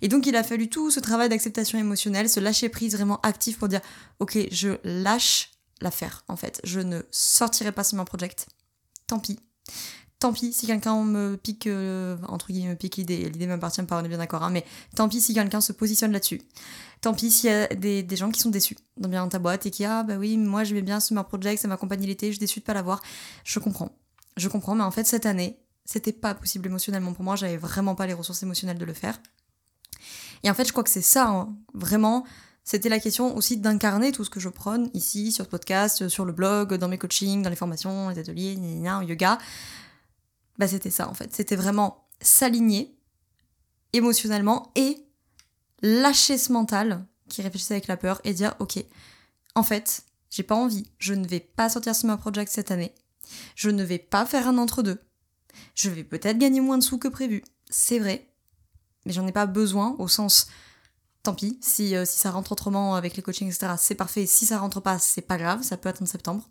Et 0.00 0.08
donc 0.08 0.26
il 0.26 0.34
a 0.34 0.42
fallu 0.42 0.70
tout 0.70 0.90
ce 0.90 0.98
travail 0.98 1.28
d'acceptation 1.28 1.78
émotionnelle, 1.78 2.28
ce 2.28 2.40
lâcher 2.40 2.70
prise 2.70 2.94
vraiment 2.94 3.20
actif 3.20 3.58
pour 3.58 3.68
dire 3.68 3.82
ok 4.18 4.38
je 4.50 4.78
lâche 4.82 5.50
l'affaire 5.82 6.24
en 6.28 6.36
fait, 6.36 6.60
je 6.64 6.80
ne 6.80 7.02
sortirai 7.10 7.72
pas 7.72 7.84
Summer 7.84 8.06
Project, 8.06 8.46
tant 9.10 9.18
pis. 9.18 9.38
Tant 10.20 10.32
pis 10.32 10.52
si 10.52 10.66
quelqu'un 10.66 11.02
me 11.02 11.36
pique, 11.36 11.66
euh, 11.66 12.16
entre 12.28 12.52
guillemets, 12.52 12.70
me 12.70 12.76
pique 12.76 12.96
l'idée, 12.96 13.28
l'idée 13.28 13.46
m'appartient 13.46 13.82
pas, 13.82 14.00
on 14.00 14.04
est 14.04 14.08
bien 14.08 14.18
d'accord, 14.18 14.42
hein, 14.42 14.50
mais 14.50 14.64
tant 14.94 15.08
pis 15.08 15.20
si 15.20 15.34
quelqu'un 15.34 15.60
se 15.60 15.72
positionne 15.72 16.12
là-dessus. 16.12 16.42
Tant 17.00 17.14
pis 17.14 17.30
s'il 17.30 17.50
y 17.50 17.52
a 17.52 17.66
des, 17.68 18.16
gens 18.16 18.30
qui 18.30 18.40
sont 18.40 18.50
déçus 18.50 18.76
dans 18.98 19.28
ta 19.28 19.38
boîte 19.38 19.66
et 19.66 19.70
qui, 19.70 19.84
ah 19.84 20.02
bah 20.02 20.16
oui, 20.16 20.36
moi 20.36 20.62
je 20.62 20.74
vais 20.74 20.82
bien 20.82 21.00
Summer 21.00 21.26
Project, 21.26 21.60
ça 21.62 21.68
m'accompagne 21.68 22.04
l'été, 22.04 22.26
je 22.26 22.32
suis 22.32 22.38
déçue 22.38 22.60
de 22.60 22.64
pas 22.64 22.74
l'avoir. 22.74 23.02
Je 23.44 23.58
comprends. 23.58 23.90
Je 24.36 24.48
comprends, 24.48 24.74
mais 24.74 24.84
en 24.84 24.90
fait, 24.90 25.04
cette 25.04 25.26
année, 25.26 25.58
c'était 25.86 26.12
pas 26.12 26.34
possible 26.34 26.66
émotionnellement 26.66 27.14
pour 27.14 27.24
moi, 27.24 27.34
j'avais 27.34 27.56
vraiment 27.56 27.94
pas 27.94 28.06
les 28.06 28.14
ressources 28.14 28.42
émotionnelles 28.42 28.78
de 28.78 28.84
le 28.84 28.94
faire. 28.94 29.18
Et 30.42 30.50
en 30.50 30.54
fait, 30.54 30.66
je 30.66 30.72
crois 30.72 30.84
que 30.84 30.90
c'est 30.90 31.02
ça, 31.02 31.28
hein, 31.28 31.56
vraiment, 31.74 32.24
c'était 32.64 32.88
la 32.88 33.00
question 33.00 33.36
aussi 33.36 33.56
d'incarner 33.56 34.12
tout 34.12 34.24
ce 34.24 34.30
que 34.30 34.40
je 34.40 34.48
prône 34.48 34.90
ici, 34.94 35.32
sur 35.32 35.44
le 35.44 35.48
podcast, 35.48 36.08
sur 36.08 36.24
le 36.24 36.32
blog, 36.32 36.74
dans 36.74 36.88
mes 36.88 36.98
coachings, 36.98 37.42
dans 37.42 37.50
les 37.50 37.56
formations, 37.56 38.10
les 38.10 38.18
ateliers, 38.18 38.56
en 38.88 39.02
yoga. 39.02 39.38
Bah, 40.58 40.68
c'était 40.68 40.90
ça 40.90 41.08
en 41.08 41.14
fait. 41.14 41.34
C'était 41.34 41.56
vraiment 41.56 42.06
s'aligner 42.20 42.96
émotionnellement 43.92 44.70
et 44.76 44.98
lâcher 45.82 46.38
ce 46.38 46.52
mental 46.52 47.06
qui 47.28 47.42
réfléchissait 47.42 47.74
avec 47.74 47.86
la 47.86 47.96
peur 47.96 48.20
et 48.24 48.34
dire 48.34 48.54
ok, 48.58 48.84
en 49.54 49.62
fait, 49.62 50.02
j'ai 50.30 50.42
pas 50.42 50.54
envie, 50.54 50.86
je 50.98 51.14
ne 51.14 51.26
vais 51.26 51.40
pas 51.40 51.68
sortir 51.68 51.94
Summer 51.94 52.18
Project 52.18 52.52
cette 52.52 52.70
année, 52.70 52.94
je 53.54 53.70
ne 53.70 53.82
vais 53.82 53.98
pas 53.98 54.26
faire 54.26 54.46
un 54.46 54.58
entre-deux, 54.58 55.00
je 55.74 55.90
vais 55.90 56.04
peut-être 56.04 56.38
gagner 56.38 56.60
moins 56.60 56.78
de 56.78 56.82
sous 56.82 56.98
que 56.98 57.08
prévu, 57.08 57.42
c'est 57.68 57.98
vrai, 57.98 58.28
mais 59.06 59.12
j'en 59.12 59.26
ai 59.26 59.32
pas 59.32 59.46
besoin 59.46 59.96
au 59.98 60.08
sens 60.08 60.48
tant 61.22 61.34
pis. 61.34 61.58
Si, 61.60 61.94
euh, 61.94 62.04
si 62.04 62.18
ça 62.18 62.30
rentre 62.30 62.52
autrement 62.52 62.94
avec 62.94 63.16
les 63.16 63.22
coachings, 63.22 63.48
etc., 63.48 63.74
c'est 63.78 63.94
parfait. 63.94 64.26
Si 64.26 64.46
ça 64.46 64.58
rentre 64.58 64.80
pas, 64.80 64.98
c'est 64.98 65.22
pas 65.22 65.38
grave, 65.38 65.62
ça 65.62 65.76
peut 65.76 65.88
attendre 65.88 66.10
septembre. 66.10 66.46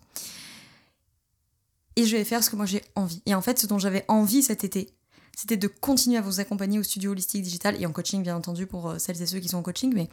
et 1.95 2.05
je 2.05 2.15
vais 2.15 2.23
faire 2.23 2.43
ce 2.43 2.49
que 2.49 2.55
moi 2.55 2.65
j'ai 2.65 2.81
envie. 2.95 3.21
Et 3.25 3.35
en 3.35 3.41
fait, 3.41 3.59
ce 3.59 3.67
dont 3.67 3.77
j'avais 3.79 4.05
envie 4.07 4.41
cet 4.41 4.63
été, 4.63 4.93
c'était 5.35 5.57
de 5.57 5.67
continuer 5.67 6.17
à 6.17 6.21
vous 6.21 6.39
accompagner 6.39 6.79
au 6.79 6.83
studio 6.83 7.11
holistique 7.11 7.41
digital 7.41 7.81
et 7.81 7.85
en 7.85 7.91
coaching, 7.91 8.23
bien 8.23 8.35
entendu, 8.35 8.67
pour 8.67 8.89
euh, 8.89 8.97
celles 8.99 9.21
et 9.21 9.25
ceux 9.25 9.39
qui 9.39 9.49
sont 9.49 9.57
en 9.57 9.63
coaching, 9.63 9.91
mais 9.93 10.09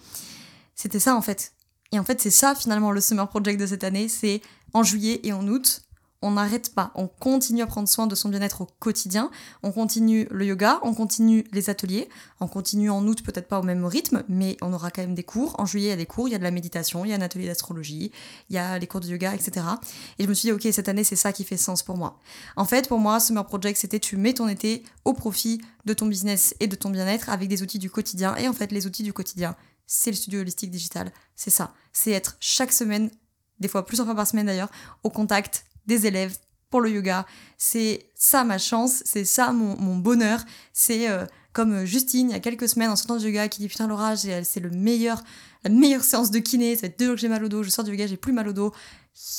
c'était 0.75 1.01
ça 1.01 1.15
en 1.17 1.23
fait. 1.23 1.53
Et 1.93 1.99
en 1.99 2.05
fait, 2.05 2.21
c'est 2.21 2.31
ça 2.31 2.55
finalement 2.55 2.91
le 2.91 3.01
Summer 3.01 3.29
Project 3.29 3.61
de 3.61 3.67
cette 3.67 3.85
année, 3.85 4.09
c'est 4.09 4.41
en 4.73 4.83
juillet 4.83 5.21
et 5.23 5.33
en 5.33 5.47
août, 5.47 5.83
on 6.23 6.33
n'arrête 6.33 6.75
pas, 6.75 6.93
on 6.95 7.09
continue 7.09 7.63
à 7.63 7.67
prendre 7.67 7.89
soin 7.89 8.07
de 8.07 8.15
son 8.15 8.29
bien-être 8.29 8.63
au 8.63 8.67
quotidien, 8.79 9.31
on 9.63 9.73
continue 9.73 10.27
le 10.31 10.47
yoga, 10.47 10.81
on 10.83 10.95
continue 10.95 11.45
les 11.53 11.71
ateliers, 11.71 12.09
on 12.41 12.49
continue 12.49 12.91
en 12.91 13.07
août 13.07 13.23
peut-être 13.23 13.49
pas 13.49 13.61
au 13.61 13.63
même 13.63 13.85
rythme, 13.85 14.25
mais 14.29 14.57
on 14.63 14.73
aura 14.73 14.91
quand 14.91 15.03
même 15.03 15.15
des 15.15 15.25
cours. 15.25 15.55
En 15.59 15.67
juillet, 15.67 15.89
il 15.89 15.91
y 15.91 15.93
a 15.93 15.97
des 15.97 16.07
cours, 16.07 16.29
il 16.29 16.33
y 16.33 16.35
a 16.35 16.39
de 16.39 16.43
la 16.43 16.51
méditation, 16.51 17.05
il 17.05 17.11
y 17.11 17.13
a 17.13 17.17
un 17.17 17.21
atelier 17.21 17.47
d'astrologie, 17.47 18.13
il 18.49 18.57
y 18.57 18.59
a 18.59 18.79
les 18.79 18.87
cours 18.87 19.01
de 19.01 19.09
yoga, 19.09 19.35
etc. 19.35 19.67
Et 20.19 20.25
je 20.25 20.29
me 20.29 20.35
suis 20.35 20.49
dit, 20.49 20.53
ok, 20.53 20.67
cette 20.73 20.89
année, 20.89 21.05
c'est 21.05 21.17
ça 21.17 21.33
qui 21.33 21.45
fait 21.45 21.57
sens 21.57 21.83
pour 21.83 21.97
moi. 21.97 22.19
En 22.57 22.65
fait, 22.65 22.89
pour 22.89 22.99
moi, 22.99 23.21
Summer 23.21 23.45
Project, 23.45 23.79
c'était 23.79 24.01
tu 24.01 24.17
mets 24.17 24.35
ton 24.35 24.49
été 24.49 24.83
au 25.05 25.13
profit 25.13 25.61
de 25.85 25.95
ton 25.95 26.07
business 26.07 26.55
et 26.61 26.67
de 26.67 26.77
ton 26.77 26.91
bien-être 26.91 27.29
avec 27.29 27.49
des 27.49 27.63
outils 27.63 27.79
du 27.79 27.91
quotidien. 27.91 28.35
Et 28.37 28.49
en 28.49 28.53
fait, 28.53 28.73
les 28.73 28.87
outils 28.87 29.03
du 29.03 29.13
quotidien, 29.13 29.57
c'est 29.87 30.11
le 30.11 30.17
studio 30.17 30.41
holistique 30.41 30.71
digital. 30.71 31.13
C'est 31.35 31.51
ça. 31.51 31.73
C'est 31.93 32.11
être 32.11 32.37
chaque 32.41 32.73
semaine, 32.73 33.11
des 33.61 33.69
fois 33.69 33.87
plusieurs 33.87 34.07
fois 34.07 34.17
par 34.17 34.27
semaine 34.27 34.47
d'ailleurs, 34.47 34.71
au 35.03 35.11
contact 35.11 35.67
des 35.87 36.07
élèves 36.07 36.37
pour 36.71 36.81
le 36.81 36.91
yoga. 36.91 37.27
C'est 37.59 38.11
ça 38.15 38.45
ma 38.45 38.59
chance, 38.59 39.03
c'est 39.05 39.25
ça 39.25 39.53
mon, 39.53 39.97
bonheur. 39.97 40.41
C'est 40.73 41.09
euh, 41.09 41.25
comme 41.53 41.85
Justine, 41.85 42.31
il 42.31 42.33
y 42.33 42.37
a 42.37 42.41
quelques 42.41 42.69
semaines, 42.69 42.91
en 42.91 42.97
sortant 42.97 43.17
du 43.17 43.27
yoga, 43.27 43.49
qui 43.49 43.61
dit 43.61 43.69
Putain, 43.69 43.87
Laura, 43.87 44.17
c'est 44.17 44.61
le 44.61 44.71
meilleur, 44.71 45.23
la 45.65 45.71
meilleure 45.71 46.05
séance 46.05 46.31
de 46.31 46.39
kiné. 46.39 46.75
Ça 46.75 46.83
fait 46.83 46.99
deux 46.99 47.07
jours 47.07 47.15
que 47.15 47.21
j'ai 47.21 47.29
mal 47.29 47.45
au 47.45 47.49
dos, 47.49 47.63
je 47.63 47.71
sors 47.71 47.85
du 47.85 47.93
yoga, 47.93 48.07
j'ai 48.07 48.17
plus 48.17 48.33
mal 48.33 48.49
au 48.49 48.53
dos. 48.53 48.73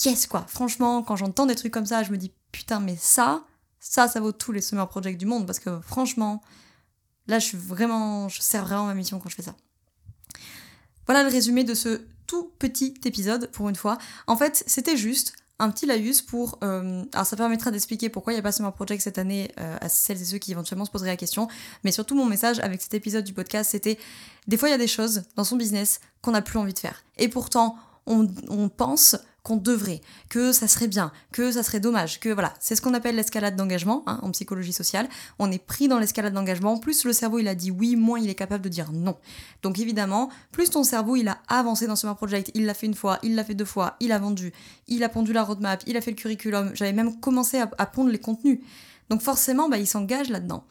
Yes, 0.04 0.26
quoi. 0.26 0.46
Franchement, 0.48 1.04
quand 1.04 1.16
j'entends 1.16 1.46
des 1.46 1.56
trucs 1.56 1.74
comme 1.74 1.86
ça, 1.86 2.04
je 2.04 2.12
me 2.12 2.18
dis 2.18 2.32
Putain, 2.52 2.80
mais 2.80 2.96
ça, 3.00 3.46
ça, 3.80 4.08
ça 4.08 4.20
vaut 4.20 4.32
tous 4.32 4.52
les 4.52 4.62
Summer 4.62 4.88
Projects 4.88 5.18
du 5.18 5.26
monde 5.26 5.46
parce 5.46 5.60
que 5.60 5.80
franchement, 5.82 6.42
là, 7.28 7.40
je 7.40 7.46
suis 7.46 7.58
vraiment, 7.58 8.30
je 8.30 8.42
sers 8.42 8.66
vraiment 8.66 8.86
ma 8.86 8.94
mission 8.94 9.20
quand 9.20 9.30
je 9.30 9.36
fais 9.36 9.44
ça. 9.44 9.56
Voilà 11.06 11.24
le 11.24 11.30
résumé 11.30 11.64
de 11.64 11.74
ce 11.74 12.02
tout 12.26 12.52
petit 12.60 12.96
épisode 13.06 13.50
pour 13.52 13.70
une 13.70 13.76
fois. 13.76 13.98
En 14.28 14.36
fait, 14.36 14.64
c'était 14.68 14.98
juste 14.98 15.34
un 15.60 15.70
petit 15.72 15.86
laïus 15.86 16.22
pour... 16.22 16.60
Euh, 16.64 17.04
alors 17.14 17.26
ça 17.26 17.36
permettra 17.36 17.72
d'expliquer 17.72 18.10
pourquoi 18.10 18.34
il 18.34 18.36
n'y 18.36 18.40
a 18.40 18.44
pas 18.44 18.52
Summer 18.52 18.74
Project 18.74 19.02
cette 19.02 19.18
année 19.18 19.52
euh, 19.60 19.78
à 19.82 19.90
celles 19.90 20.22
et 20.22 20.26
ceux 20.26 20.38
qui 20.38 20.52
éventuellement 20.52 20.86
se 20.86 20.92
poseraient 20.92 21.10
la 21.10 21.18
question. 21.18 21.48
Mais 21.84 21.92
surtout 21.92 22.16
mon 22.16 22.26
message 22.26 22.60
avec 22.60 22.82
cet 22.82 22.94
épisode 22.94 23.24
du 23.24 23.34
podcast, 23.34 23.72
c'était 23.72 23.98
des 24.48 24.58
fois 24.58 24.70
il 24.70 24.72
y 24.72 24.76
a 24.76 24.80
des 24.80 24.88
choses 24.88 25.24
dans 25.36 25.44
son 25.44 25.56
business 25.56 26.00
qu'on 26.22 26.32
n'a 26.32 26.42
plus 26.42 26.60
envie 26.60 26.74
de 26.74 26.80
faire. 26.80 27.04
Et 27.18 27.28
pourtant, 27.28 27.76
on, 28.06 28.28
on 28.50 28.70
pense 28.70 29.16
qu'on 29.48 29.56
devrait, 29.56 30.02
que 30.28 30.52
ça 30.52 30.68
serait 30.68 30.90
bien, 30.90 31.14
que 31.32 31.54
ça 31.54 31.64
serait 31.64 31.80
dommage, 31.80 32.20
que 32.20 32.28
voilà, 32.28 32.54
c'est 32.60 32.76
ce 32.76 32.82
qu'on 32.82 32.94
appelle 32.94 33.16
l'escalade 33.16 33.56
d'engagement 33.56 34.04
hein, 34.06 34.20
en 34.22 34.32
psychologie 34.32 34.74
sociale. 34.74 35.08
On 35.40 35.50
est 35.50 35.66
pris 35.66 35.88
dans 35.88 36.00
l'escalade 36.00 36.34
d'engagement, 36.34 36.78
plus 36.78 37.06
le 37.06 37.14
cerveau 37.14 37.40
il 37.40 37.48
a 37.48 37.56
dit 37.56 37.72
oui, 37.72 37.96
moins 37.96 38.20
il 38.20 38.30
est 38.30 38.36
capable 38.36 38.62
de 38.62 38.68
dire 38.68 38.92
non. 38.92 39.16
Donc 39.64 39.80
évidemment, 39.80 40.30
plus 40.52 40.70
ton 40.70 40.84
cerveau 40.84 41.16
il 41.16 41.30
a 41.30 41.38
avancé 41.48 41.88
dans 41.88 41.96
ce 41.96 42.08
project, 42.08 42.52
il 42.56 42.66
l'a 42.66 42.74
fait 42.74 42.88
une 42.88 42.94
fois, 42.94 43.20
il 43.24 43.36
l'a 43.36 43.46
fait 43.46 43.56
deux 43.56 43.64
fois, 43.64 43.96
il 44.02 44.12
a 44.12 44.20
vendu, 44.20 44.52
il 44.90 45.02
a 45.06 45.08
pondu 45.08 45.32
la 45.32 45.44
roadmap, 45.44 45.82
il 45.88 45.96
a 45.96 46.02
fait 46.02 46.12
le 46.12 46.18
curriculum, 46.18 46.72
j'avais 46.74 46.92
même 46.92 47.18
commencé 47.22 47.58
à, 47.58 47.86
pondre 47.86 48.10
les 48.10 48.20
contenus. 48.20 48.60
Donc 49.10 49.22
forcément, 49.22 49.70
bah, 49.70 49.78
il 49.78 49.88
s'engage 49.88 50.28
là-dedans. 50.28 50.66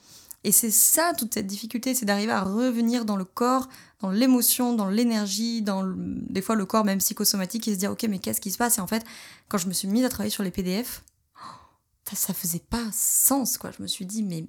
Et 0.46 0.52
c'est 0.52 0.70
ça 0.70 1.12
toute 1.18 1.34
cette 1.34 1.48
difficulté, 1.48 1.92
c'est 1.92 2.06
d'arriver 2.06 2.30
à 2.30 2.44
revenir 2.44 3.04
dans 3.04 3.16
le 3.16 3.24
corps, 3.24 3.68
dans 4.00 4.10
l'émotion, 4.10 4.74
dans 4.74 4.88
l'énergie, 4.88 5.60
dans 5.60 5.82
des 5.96 6.40
fois 6.40 6.54
le 6.54 6.64
corps 6.64 6.84
même 6.84 7.00
psychosomatique 7.00 7.66
et 7.66 7.74
se 7.74 7.78
dire 7.80 7.90
ok 7.90 8.04
mais 8.08 8.20
qu'est-ce 8.20 8.40
qui 8.40 8.52
se 8.52 8.56
passe? 8.56 8.78
Et 8.78 8.80
en 8.80 8.86
fait, 8.86 9.04
quand 9.48 9.58
je 9.58 9.66
me 9.66 9.72
suis 9.72 9.88
mise 9.88 10.04
à 10.04 10.08
travailler 10.08 10.30
sur 10.30 10.44
les 10.44 10.52
PDF, 10.52 11.02
ça, 12.12 12.32
faisait 12.32 12.62
pas 12.70 12.84
sens 12.92 13.58
quoi. 13.58 13.72
Je 13.76 13.82
me 13.82 13.88
suis 13.88 14.06
dit 14.06 14.22
mais 14.22 14.46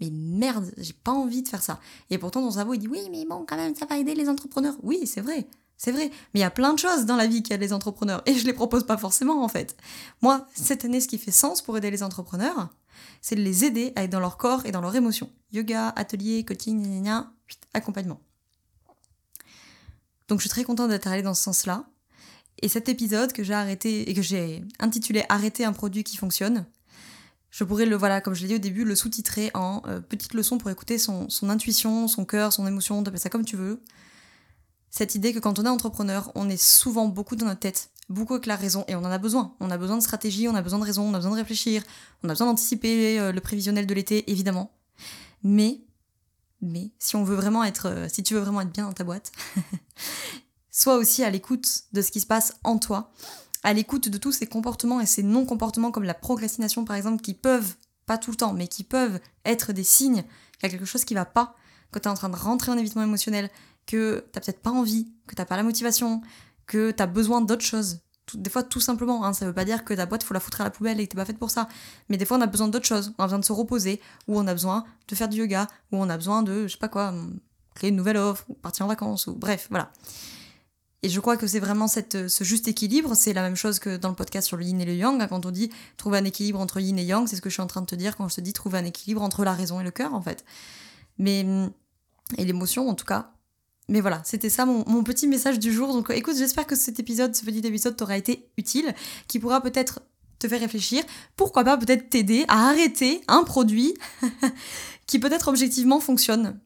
mais 0.00 0.08
merde, 0.10 0.72
j'ai 0.78 0.94
pas 0.94 1.12
envie 1.12 1.42
de 1.42 1.48
faire 1.48 1.62
ça. 1.62 1.78
Et 2.08 2.16
pourtant 2.16 2.40
ton 2.40 2.50
cerveau 2.50 2.72
il 2.72 2.78
dit 2.78 2.88
oui 2.88 3.10
mais 3.10 3.26
bon 3.26 3.44
quand 3.46 3.56
même 3.56 3.74
ça 3.74 3.84
va 3.84 3.98
aider 3.98 4.14
les 4.14 4.30
entrepreneurs. 4.30 4.76
Oui 4.82 5.06
c'est 5.06 5.20
vrai. 5.20 5.46
C'est 5.76 5.92
vrai, 5.92 6.08
mais 6.32 6.40
il 6.40 6.40
y 6.40 6.44
a 6.44 6.50
plein 6.50 6.72
de 6.72 6.78
choses 6.78 7.04
dans 7.04 7.16
la 7.16 7.26
vie 7.26 7.42
qui 7.42 7.52
aident 7.52 7.60
les 7.60 7.74
entrepreneurs 7.74 8.22
et 8.24 8.32
je 8.32 8.46
les 8.46 8.54
propose 8.54 8.86
pas 8.86 8.96
forcément 8.96 9.44
en 9.44 9.48
fait. 9.48 9.76
Moi, 10.22 10.46
cette 10.54 10.86
année, 10.86 11.00
ce 11.00 11.08
qui 11.08 11.18
fait 11.18 11.32
sens 11.32 11.60
pour 11.60 11.76
aider 11.76 11.90
les 11.90 12.02
entrepreneurs, 12.02 12.70
c'est 13.20 13.36
de 13.36 13.42
les 13.42 13.64
aider 13.64 13.92
à 13.96 14.04
être 14.04 14.10
dans 14.10 14.20
leur 14.20 14.36
corps 14.36 14.66
et 14.66 14.72
dans 14.72 14.80
leurs 14.80 14.96
émotions. 14.96 15.30
Yoga, 15.52 15.88
atelier, 15.96 16.44
coaching, 16.44 17.06
accompagnement. 17.72 18.20
Donc 20.28 20.38
je 20.38 20.42
suis 20.42 20.50
très 20.50 20.64
contente 20.64 20.90
d'être 20.90 21.06
allée 21.06 21.22
dans 21.22 21.34
ce 21.34 21.42
sens-là. 21.42 21.86
Et 22.62 22.68
cet 22.68 22.88
épisode 22.88 23.32
que 23.32 23.42
j'ai 23.42 23.54
arrêté 23.54 24.08
et 24.08 24.14
que 24.14 24.22
j'ai 24.22 24.64
intitulé 24.78 25.24
Arrêter 25.28 25.64
un 25.64 25.72
produit 25.72 26.04
qui 26.04 26.16
fonctionne, 26.16 26.66
je 27.50 27.62
pourrais 27.62 27.86
le, 27.86 27.94
voilà, 27.96 28.20
comme 28.20 28.34
je 28.34 28.42
l'ai 28.42 28.48
dit 28.48 28.54
au 28.54 28.58
début, 28.58 28.84
le 28.84 28.96
sous-titrer 28.96 29.50
en 29.54 29.82
euh, 29.86 30.00
petite 30.00 30.34
leçon 30.34 30.58
pour 30.58 30.70
écouter 30.70 30.98
son, 30.98 31.28
intuition, 31.42 32.08
son 32.08 32.24
cœur, 32.24 32.52
son 32.52 32.66
émotion, 32.66 33.02
t'appelles 33.02 33.20
ça 33.20 33.30
comme 33.30 33.44
tu 33.44 33.56
veux. 33.56 33.80
Cette 34.90 35.14
idée 35.14 35.32
que 35.32 35.38
quand 35.38 35.58
on 35.58 35.64
est 35.64 35.68
entrepreneur, 35.68 36.32
on 36.34 36.48
est 36.48 36.60
souvent 36.60 37.06
beaucoup 37.06 37.36
dans 37.36 37.46
notre 37.46 37.60
tête 37.60 37.90
beaucoup 38.08 38.34
avec 38.34 38.46
la 38.46 38.56
raison 38.56 38.84
et 38.88 38.94
on 38.94 39.00
en 39.00 39.10
a 39.10 39.18
besoin. 39.18 39.54
On 39.60 39.70
a 39.70 39.78
besoin 39.78 39.96
de 39.96 40.02
stratégie, 40.02 40.48
on 40.48 40.54
a 40.54 40.62
besoin 40.62 40.78
de 40.78 40.84
raison, 40.84 41.02
on 41.02 41.14
a 41.14 41.18
besoin 41.18 41.32
de 41.32 41.36
réfléchir, 41.36 41.82
on 42.22 42.28
a 42.28 42.32
besoin 42.32 42.46
d'anticiper 42.46 43.18
euh, 43.18 43.32
le 43.32 43.40
prévisionnel 43.40 43.86
de 43.86 43.94
l'été, 43.94 44.30
évidemment. 44.30 44.72
Mais, 45.42 45.80
mais, 46.60 46.92
si 46.98 47.16
on 47.16 47.24
veut 47.24 47.36
vraiment 47.36 47.64
être, 47.64 47.88
euh, 47.88 48.08
si 48.08 48.22
tu 48.22 48.34
veux 48.34 48.40
vraiment 48.40 48.60
être 48.60 48.72
bien 48.72 48.84
dans 48.86 48.92
ta 48.92 49.04
boîte, 49.04 49.32
sois 50.70 50.96
aussi 50.96 51.22
à 51.22 51.30
l'écoute 51.30 51.82
de 51.92 52.02
ce 52.02 52.10
qui 52.10 52.20
se 52.20 52.26
passe 52.26 52.54
en 52.64 52.78
toi, 52.78 53.12
à 53.62 53.72
l'écoute 53.72 54.08
de 54.08 54.18
tous 54.18 54.32
ces 54.32 54.46
comportements 54.46 55.00
et 55.00 55.06
ces 55.06 55.22
non-comportements 55.22 55.90
comme 55.90 56.04
la 56.04 56.14
procrastination 56.14 56.84
par 56.84 56.96
exemple 56.96 57.22
qui 57.22 57.34
peuvent, 57.34 57.74
pas 58.06 58.18
tout 58.18 58.30
le 58.30 58.36
temps, 58.36 58.52
mais 58.52 58.68
qui 58.68 58.84
peuvent 58.84 59.18
être 59.46 59.72
des 59.72 59.84
signes 59.84 60.22
qu'il 60.58 60.64
y 60.64 60.66
a 60.66 60.68
quelque 60.68 60.84
chose 60.84 61.04
qui 61.04 61.14
va 61.14 61.24
pas, 61.24 61.56
quand 61.90 62.00
tu 62.00 62.08
es 62.08 62.10
en 62.10 62.14
train 62.14 62.28
de 62.28 62.36
rentrer 62.36 62.70
en 62.70 62.76
évitement 62.76 63.02
émotionnel, 63.02 63.50
que 63.86 64.26
t'as 64.32 64.40
peut-être 64.40 64.60
pas 64.60 64.70
envie, 64.70 65.12
que 65.26 65.34
t'as 65.34 65.44
pas 65.44 65.56
la 65.56 65.62
motivation, 65.62 66.22
que 66.66 66.90
tu 66.90 67.02
as 67.02 67.06
besoin 67.06 67.40
d'autre 67.40 67.64
chose. 67.64 68.00
des 68.34 68.50
fois, 68.50 68.62
tout 68.62 68.80
simplement, 68.80 69.24
hein, 69.24 69.32
ça 69.32 69.46
veut 69.46 69.52
pas 69.52 69.64
dire 69.64 69.84
que 69.84 69.94
ta 69.94 70.06
boîte, 70.06 70.22
faut 70.22 70.34
la 70.34 70.40
foutre 70.40 70.60
à 70.60 70.64
la 70.64 70.70
poubelle 70.70 71.00
et 71.00 71.06
que 71.06 71.12
t'es 71.12 71.16
pas 71.16 71.24
faite 71.24 71.38
pour 71.38 71.50
ça. 71.50 71.68
Mais 72.08 72.16
des 72.16 72.24
fois, 72.24 72.38
on 72.38 72.40
a 72.40 72.46
besoin 72.46 72.68
d'autre 72.68 72.86
chose. 72.86 73.12
On 73.18 73.22
a 73.22 73.26
besoin 73.26 73.38
de 73.38 73.44
se 73.44 73.52
reposer, 73.52 74.00
ou 74.28 74.38
on 74.38 74.46
a 74.46 74.52
besoin 74.52 74.84
de 75.08 75.14
faire 75.14 75.28
du 75.28 75.38
yoga, 75.38 75.66
ou 75.92 75.98
on 75.98 76.08
a 76.08 76.16
besoin 76.16 76.42
de, 76.42 76.66
je 76.66 76.72
sais 76.72 76.78
pas 76.78 76.88
quoi, 76.88 77.08
hum, 77.08 77.38
créer 77.74 77.90
une 77.90 77.96
nouvelle 77.96 78.16
offre, 78.16 78.44
ou 78.48 78.54
partir 78.54 78.86
en 78.86 78.88
vacances, 78.88 79.26
ou 79.26 79.34
bref, 79.34 79.66
voilà. 79.70 79.90
Et 81.04 81.10
je 81.10 81.20
crois 81.20 81.36
que 81.36 81.46
c'est 81.46 81.60
vraiment 81.60 81.86
cette, 81.86 82.28
ce 82.28 82.44
juste 82.44 82.66
équilibre. 82.66 83.14
C'est 83.14 83.34
la 83.34 83.42
même 83.42 83.56
chose 83.56 83.78
que 83.78 83.98
dans 83.98 84.08
le 84.08 84.14
podcast 84.14 84.46
sur 84.46 84.56
le 84.56 84.64
yin 84.64 84.80
et 84.80 84.86
le 84.86 84.94
yang. 84.94 85.20
Hein, 85.20 85.26
quand 85.28 85.44
on 85.44 85.50
dit 85.50 85.70
trouver 85.98 86.16
un 86.16 86.24
équilibre 86.24 86.58
entre 86.58 86.80
yin 86.80 86.98
et 86.98 87.04
yang, 87.04 87.28
c'est 87.28 87.36
ce 87.36 87.42
que 87.42 87.50
je 87.50 87.54
suis 87.54 87.62
en 87.62 87.66
train 87.66 87.82
de 87.82 87.86
te 87.86 87.94
dire 87.94 88.16
quand 88.16 88.26
je 88.26 88.36
te 88.36 88.40
dis 88.40 88.54
trouver 88.54 88.78
un 88.78 88.86
équilibre 88.86 89.20
entre 89.20 89.44
la 89.44 89.52
raison 89.52 89.78
et 89.80 89.84
le 89.84 89.90
cœur, 89.90 90.14
en 90.14 90.22
fait. 90.22 90.46
Mais, 91.18 91.44
hum, 91.44 91.70
et 92.38 92.46
l'émotion, 92.46 92.88
en 92.88 92.94
tout 92.94 93.04
cas, 93.04 93.33
mais 93.88 94.00
voilà, 94.00 94.22
c'était 94.24 94.50
ça 94.50 94.64
mon, 94.64 95.04
petit 95.04 95.26
message 95.26 95.58
du 95.58 95.72
jour. 95.72 95.92
Donc 95.92 96.10
écoute, 96.10 96.36
j'espère 96.36 96.66
que 96.66 96.76
cet 96.76 97.00
épisode, 97.00 97.34
ce 97.34 97.44
petit 97.44 97.58
épisode 97.58 97.96
t'aura 97.96 98.16
été 98.16 98.48
utile, 98.56 98.94
qui 99.28 99.38
pourra 99.38 99.60
peut-être 99.60 100.00
te 100.38 100.48
faire 100.48 100.60
réfléchir, 100.60 101.04
pourquoi 101.36 101.64
pas 101.64 101.76
peut-être 101.76 102.08
t'aider 102.10 102.44
à 102.48 102.68
arrêter 102.68 103.20
un 103.28 103.44
produit 103.44 103.94
qui 105.06 105.18
peut-être 105.18 105.48
objectivement 105.48 106.00
fonctionne, 106.00 106.58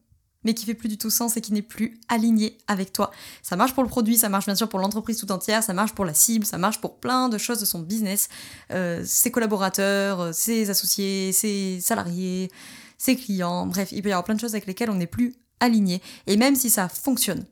mais 0.43 0.53
qui 0.53 0.65
fait 0.65 0.73
plus 0.73 0.87
du 0.87 0.97
tout 0.97 1.09
sens 1.09 1.35
et 1.35 1.41
qui 1.41 1.51
n'est 1.51 1.61
plus 1.61 1.99
aligné 2.07 2.57
avec 2.67 2.93
toi. 2.93 3.11
Ça 3.43 3.57
marche 3.57 3.73
pour 3.73 3.83
le 3.83 3.89
produit, 3.89 4.17
ça 4.17 4.29
marche 4.29 4.45
bien 4.45 4.55
sûr 4.55 4.69
pour 4.69 4.79
l'entreprise 4.79 5.17
tout 5.17 5.31
entière, 5.31 5.61
ça 5.61 5.73
marche 5.73 5.93
pour 5.93 6.05
la 6.05 6.13
cible, 6.13 6.45
ça 6.45 6.57
marche 6.57 6.79
pour 6.79 6.99
plein 6.99 7.27
de 7.27 7.37
choses 7.37 7.59
de 7.59 7.65
son 7.65 7.79
business, 7.79 8.29
euh, 8.71 9.03
ses 9.05 9.31
collaborateurs, 9.31 10.33
ses 10.33 10.69
associés, 10.69 11.33
ses 11.33 11.79
salariés, 11.81 12.49
ses 12.97 13.17
clients, 13.17 13.65
bref, 13.65 13.89
il 13.91 14.01
peut 14.01 14.09
y 14.09 14.11
avoir 14.13 14.23
plein 14.23 14.35
de 14.35 14.39
choses 14.39 14.53
avec 14.53 14.65
lesquelles 14.65 14.89
on 14.89 14.95
n'est 14.95 15.07
plus 15.07 15.35
aligné. 15.59 16.01
Et 16.27 16.37
même 16.37 16.55
si 16.55 16.69
ça 16.69 16.89
fonctionne, 16.89 17.45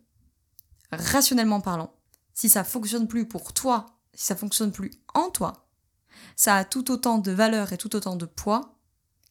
rationnellement 0.91 1.61
parlant, 1.61 1.93
si 2.33 2.49
ça 2.49 2.63
fonctionne 2.63 3.07
plus 3.07 3.27
pour 3.27 3.53
toi, 3.53 3.85
si 4.13 4.25
ça 4.25 4.35
fonctionne 4.35 4.71
plus 4.71 4.91
en 5.13 5.29
toi, 5.29 5.67
ça 6.35 6.55
a 6.55 6.65
tout 6.65 6.91
autant 6.91 7.17
de 7.17 7.31
valeur 7.31 7.73
et 7.73 7.77
tout 7.77 7.95
autant 7.95 8.15
de 8.15 8.25
poids 8.25 8.75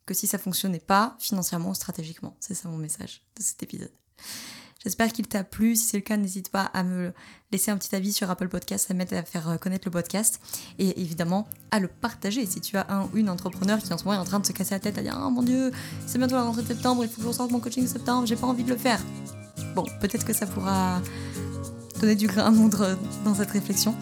que 0.07 0.15
si 0.15 0.27
ça 0.27 0.39
fonctionnait 0.39 0.81
pas 0.81 1.17
financièrement 1.19 1.71
ou 1.71 1.75
stratégiquement. 1.75 2.37
C'est 2.41 2.55
ça 2.55 2.69
mon 2.69 2.77
message 2.77 3.23
de 3.37 3.43
cet 3.43 3.63
épisode. 3.63 3.93
J'espère 4.87 5.13
qu'il 5.13 5.27
t'a 5.27 5.43
plu. 5.43 5.75
Si 5.75 5.87
c'est 5.87 5.97
le 5.97 6.05
cas, 6.05 6.17
n'hésite 6.17 6.49
pas 6.49 6.63
à 6.63 6.85
me 6.85 7.13
laisser 7.51 7.73
un 7.73 7.77
petit 7.77 7.93
avis 7.97 8.13
sur 8.13 8.31
Apple 8.31 8.47
Podcast, 8.47 8.89
à 8.89 8.95
m'aider 8.95 9.17
à 9.17 9.25
faire 9.25 9.59
connaître 9.61 9.83
le 9.85 9.91
podcast 9.91 10.41
et 10.79 11.01
évidemment 11.01 11.49
à 11.73 11.81
le 11.81 11.89
partager. 11.89 12.47
Si 12.47 12.61
tu 12.61 12.77
as 12.77 12.87
un 12.89 13.03
ou 13.07 13.17
une 13.17 13.29
entrepreneur 13.29 13.81
qui 13.81 13.93
en 13.93 13.99
ce 13.99 14.05
moment 14.05 14.17
est 14.17 14.23
en 14.23 14.25
train 14.25 14.39
de 14.39 14.47
se 14.47 14.53
casser 14.53 14.77
la 14.77 14.79
tête 14.79 14.97
à 14.97 15.03
dire 15.03 15.21
Oh 15.21 15.29
mon 15.29 15.43
dieu, 15.43 15.73
c'est 16.07 16.19
bientôt 16.19 16.37
la 16.37 16.45
rentrée 16.45 16.63
de 16.63 16.69
septembre, 16.69 17.03
il 17.03 17.11
faut 17.11 17.21
que 17.21 17.27
je 17.27 17.33
sorte 17.33 17.51
mon 17.51 17.59
coaching 17.59 17.85
septembre, 17.85 18.29
j'ai 18.29 18.37
pas 18.37 18.47
envie 18.47 18.63
de 18.63 18.71
le 18.71 18.77
faire. 18.77 19.01
Bon, 19.75 19.85
peut-être 20.01 20.25
que 20.25 20.33
ça 20.33 20.47
pourra 20.47 21.03
donner 22.01 22.15
du 22.15 22.29
grain 22.29 22.45
à 22.45 22.51
moudre 22.53 22.97
dans 23.25 23.35
cette 23.35 23.51
réflexion. 23.51 23.93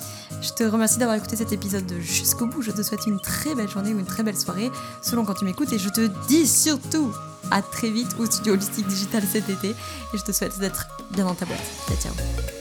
Je 0.43 0.51
te 0.51 0.65
remercie 0.65 0.99
d'avoir 0.99 1.17
écouté 1.17 1.37
cet 1.37 1.51
épisode 1.51 1.91
jusqu'au 2.01 2.47
bout. 2.47 2.61
Je 2.61 2.73
te 2.73 2.83
souhaite 2.83 3.07
une 3.07 3.21
très 3.21 3.55
belle 3.55 3.71
journée 3.71 3.95
ou 3.95 4.01
une 4.01 4.05
très 4.05 4.23
belle 4.23 4.37
soirée, 4.37 4.71
selon 5.03 5.25
quand 5.25 5.33
tu 5.33 5.47
m'écoutes. 5.47 5.73
Et 5.73 5.79
je 5.79 5.89
te 5.89 6.11
dis 6.29 6.47
surtout 6.47 7.11
à 7.51 7.63
très 7.63 7.91
vite 7.91 8.17
au 8.19 8.27
studio 8.27 8.55
holistique 8.55 8.87
digital 8.87 9.23
cet 9.31 9.49
été. 9.49 9.71
Et 9.71 10.19
je 10.19 10.23
te 10.23 10.33
souhaite 10.33 10.59
d'être 10.59 10.87
bien 11.11 11.25
dans 11.25 11.35
ta 11.35 11.47
boîte. 11.47 11.61
Ciao, 11.89 11.97
ciao. 11.97 12.54